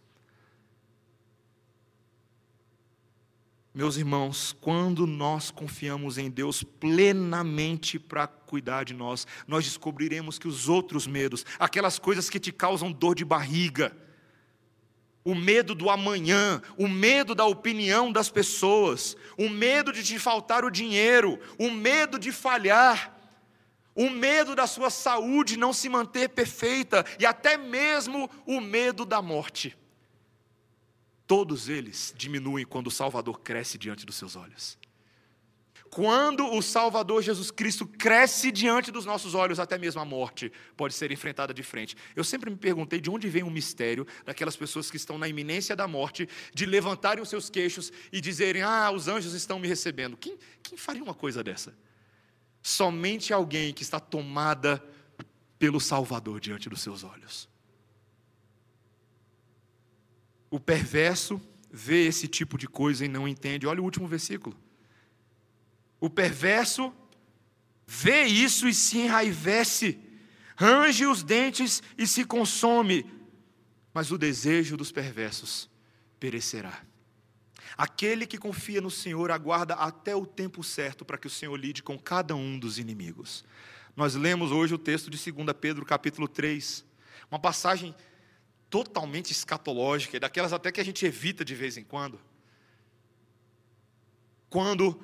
[3.75, 10.47] Meus irmãos, quando nós confiamos em Deus plenamente para cuidar de nós, nós descobriremos que
[10.47, 13.91] os outros medos, aquelas coisas que te causam dor de barriga,
[15.25, 20.63] o medo do amanhã, o medo da opinião das pessoas, o medo de te faltar
[20.63, 23.13] o dinheiro, o medo de falhar,
[23.93, 29.21] o medo da sua saúde não se manter perfeita e até mesmo o medo da
[29.21, 29.75] morte
[31.27, 34.77] Todos eles diminuem quando o Salvador cresce diante dos seus olhos.
[35.89, 40.93] Quando o Salvador Jesus Cristo cresce diante dos nossos olhos, até mesmo a morte pode
[40.93, 41.95] ser enfrentada de frente.
[42.15, 45.73] Eu sempre me perguntei de onde vem o mistério daquelas pessoas que estão na iminência
[45.73, 50.17] da morte, de levantarem os seus queixos e dizerem: Ah, os anjos estão me recebendo.
[50.17, 51.73] Quem, quem faria uma coisa dessa?
[52.61, 54.83] Somente alguém que está tomada
[55.57, 57.47] pelo Salvador diante dos seus olhos.
[60.49, 61.41] O perverso
[61.71, 63.67] vê esse tipo de coisa e não entende.
[63.67, 64.55] Olha o último versículo.
[65.99, 66.93] O perverso
[67.85, 69.99] vê isso e se enraivece,
[70.55, 73.05] range os dentes e se consome,
[73.93, 75.69] mas o desejo dos perversos
[76.19, 76.81] perecerá.
[77.77, 81.83] Aquele que confia no Senhor aguarda até o tempo certo para que o Senhor lide
[81.83, 83.43] com cada um dos inimigos.
[83.95, 86.85] Nós lemos hoje o texto de 2 Pedro, capítulo 3,
[87.29, 87.95] uma passagem
[88.69, 92.19] totalmente escatológica, e daquelas até que a gente evita de vez em quando.
[94.49, 94.99] Quando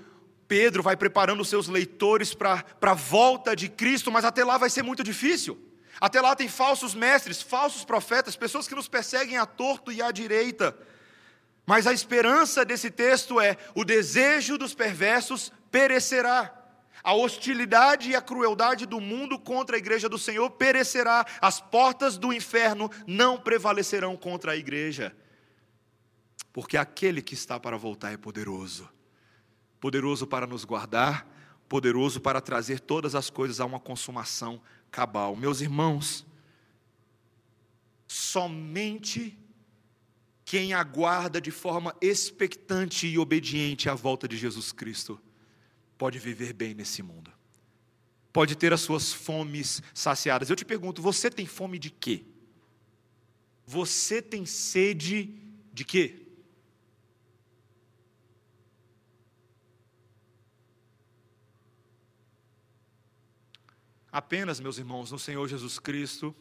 [0.47, 4.69] Pedro vai preparando os seus leitores para a volta de Cristo, mas até lá vai
[4.69, 5.57] ser muito difícil.
[5.99, 10.11] Até lá tem falsos mestres, falsos profetas, pessoas que nos perseguem à torto e à
[10.11, 10.77] direita.
[11.65, 16.60] Mas a esperança desse texto é: o desejo dos perversos perecerá.
[17.03, 21.25] A hostilidade e a crueldade do mundo contra a igreja do Senhor perecerá.
[21.41, 25.15] As portas do inferno não prevalecerão contra a igreja.
[26.53, 28.89] Porque aquele que está para voltar é poderoso
[29.81, 31.27] poderoso para nos guardar,
[31.67, 35.35] poderoso para trazer todas as coisas a uma consumação cabal.
[35.35, 36.23] Meus irmãos,
[38.07, 39.37] somente
[40.45, 45.19] quem aguarda de forma expectante e obediente a volta de Jesus Cristo
[46.01, 47.31] pode viver bem nesse mundo.
[48.33, 50.49] Pode ter as suas fomes saciadas.
[50.49, 52.25] Eu te pergunto, você tem fome de quê?
[53.67, 55.29] Você tem sede
[55.71, 56.25] de quê?
[64.11, 66.35] Apenas, meus irmãos, no Senhor Jesus Cristo,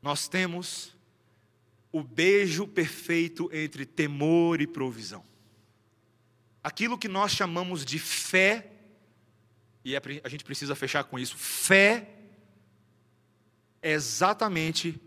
[0.00, 0.96] nós temos
[1.92, 5.30] o beijo perfeito entre temor e provisão.
[6.62, 8.70] Aquilo que nós chamamos de fé,
[9.84, 12.08] e é a gente precisa fechar com isso, fé
[13.82, 15.00] é exatamente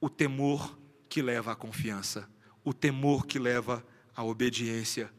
[0.00, 0.76] o temor
[1.08, 2.28] que leva à confiança,
[2.64, 5.10] o temor que leva à obediência.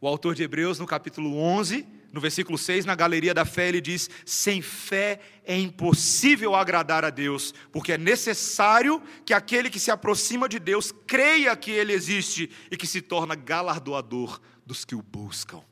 [0.00, 3.80] O autor de Hebreus, no capítulo 11, no versículo 6, na galeria da fé, ele
[3.80, 9.90] diz: sem fé é impossível agradar a Deus, porque é necessário que aquele que se
[9.90, 15.00] aproxima de Deus creia que Ele existe e que se torna galardoador dos que o
[15.00, 15.62] buscam.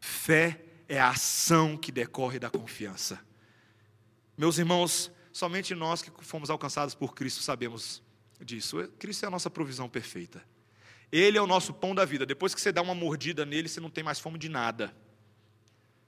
[0.00, 3.20] Fé é a ação que decorre da confiança.
[4.36, 8.02] Meus irmãos, somente nós que fomos alcançados por Cristo sabemos
[8.40, 8.88] disso.
[8.98, 10.42] Cristo é a nossa provisão perfeita.
[11.12, 12.26] Ele é o nosso pão da vida.
[12.26, 14.94] Depois que você dá uma mordida nele, você não tem mais fome de nada.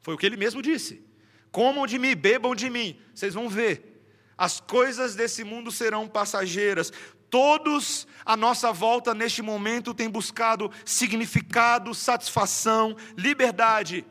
[0.00, 1.04] Foi o que ele mesmo disse.
[1.50, 3.00] Comam de mim, bebam de mim.
[3.14, 4.04] Vocês vão ver.
[4.36, 6.92] As coisas desse mundo serão passageiras.
[7.30, 14.04] Todos à nossa volta neste momento têm buscado significado, satisfação, liberdade,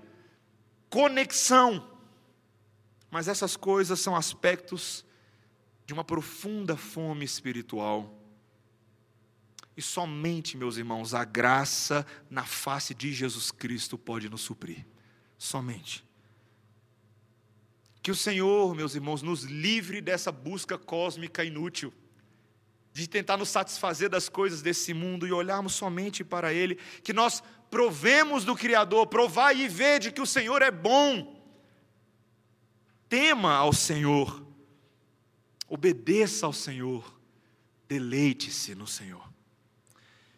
[0.89, 1.89] conexão.
[3.09, 5.05] Mas essas coisas são aspectos
[5.85, 8.17] de uma profunda fome espiritual
[9.77, 14.83] e somente, meus irmãos, a graça na face de Jesus Cristo pode nos suprir.
[15.37, 16.03] Somente.
[18.01, 21.93] Que o Senhor, meus irmãos, nos livre dessa busca cósmica inútil,
[23.01, 27.43] de tentar nos satisfazer das coisas desse mundo e olharmos somente para Ele, que nós
[27.69, 31.35] provemos do Criador, provai e vede que o Senhor é bom.
[33.07, 34.45] Tema ao Senhor,
[35.67, 37.19] obedeça ao Senhor,
[37.87, 39.27] deleite-se no Senhor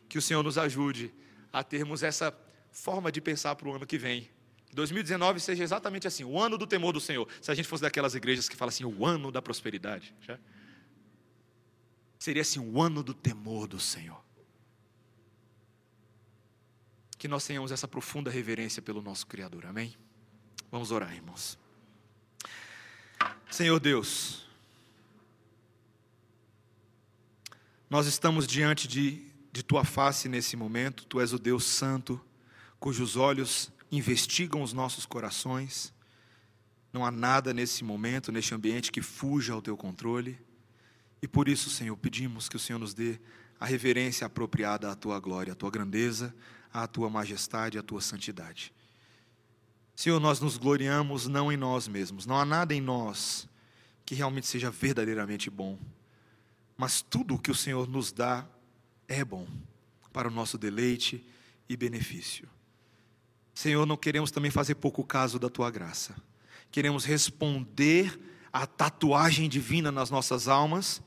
[0.10, 1.14] que o Senhor nos ajude
[1.54, 2.36] a termos essa
[2.72, 4.28] forma de pensar para o ano que vem.
[4.74, 7.28] 2019 seja exatamente assim, o ano do temor do Senhor.
[7.42, 10.38] Se a gente fosse daquelas igrejas que falam assim, o ano da prosperidade, já?
[12.20, 14.22] Seria assim, o ano do temor do Senhor.
[17.18, 19.98] Que nós tenhamos essa profunda reverência pelo nosso Criador, amém?
[20.72, 21.58] Vamos orar, irmãos.
[23.50, 24.46] Senhor Deus,
[27.90, 31.06] nós estamos diante de de tua face nesse momento.
[31.06, 32.20] Tu és o Deus Santo,
[32.80, 35.94] cujos olhos investigam os nossos corações.
[36.94, 40.40] Não há nada nesse momento, neste ambiente, que fuja ao teu controle.
[41.22, 43.20] E por isso, Senhor, pedimos que o Senhor nos dê
[43.60, 46.34] a reverência apropriada à tua glória, à tua grandeza,
[46.72, 48.74] à tua majestade, à tua santidade.
[49.96, 53.50] Senhor, nós nos gloriamos não em nós mesmos, não há nada em nós
[54.06, 55.78] que realmente seja verdadeiramente bom,
[56.78, 58.48] mas tudo o que o Senhor nos dá
[59.08, 59.46] é bom
[60.14, 61.28] para o nosso deleite
[61.68, 62.48] e benefício.
[63.54, 66.16] Senhor, não queremos também fazer pouco caso da tua graça.
[66.72, 68.18] Queremos responder
[68.54, 71.02] à tatuagem divina nas nossas almas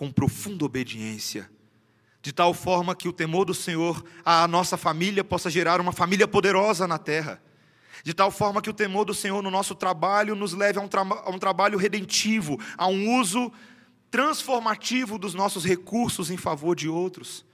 [0.00, 1.50] com profunda obediência,
[2.22, 6.26] de tal forma que o temor do Senhor à nossa família possa gerar uma família
[6.26, 7.38] poderosa na terra.
[8.02, 10.88] De tal forma que o temor do Senhor no nosso trabalho nos leve a um,
[10.88, 13.52] tra a um trabalho redentivo, a um uso
[14.10, 17.44] transformativo dos nossos recursos em favor de outros.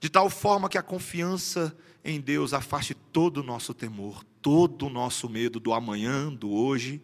[0.00, 4.90] De tal forma que a confiança em Deus afaste todo o nosso temor, todo o
[4.90, 7.02] nosso medo do amanhã, do hoje,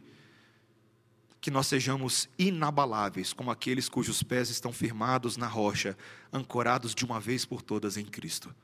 [1.40, 5.96] que nós sejamos inabaláveis, como aqueles cujos pés estão firmados na rocha,
[6.32, 8.54] ancorados de uma vez por todas em Cristo.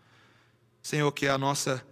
[0.83, 1.87] Senhor, que a nossa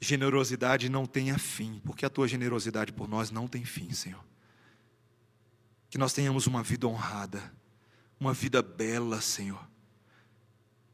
[0.00, 4.24] generosidade não tenha fim, porque a tua generosidade por nós não tem fim, Senhor.
[5.88, 7.52] Que nós tenhamos uma vida honrada,
[8.18, 9.68] uma vida bela, Senhor.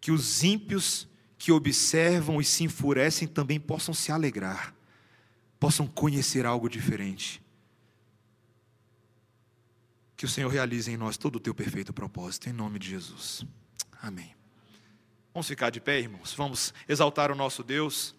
[0.00, 4.74] Que os ímpios que observam e se enfurecem também possam se alegrar,
[5.60, 7.42] possam conhecer algo diferente.
[10.16, 13.44] Que o Senhor realize em nós todo o teu perfeito propósito, em nome de Jesus.
[14.00, 14.34] Amém.
[15.34, 16.32] Vamos ficar de pé, irmãos.
[16.34, 18.14] Vamos exaltar o nosso Deus.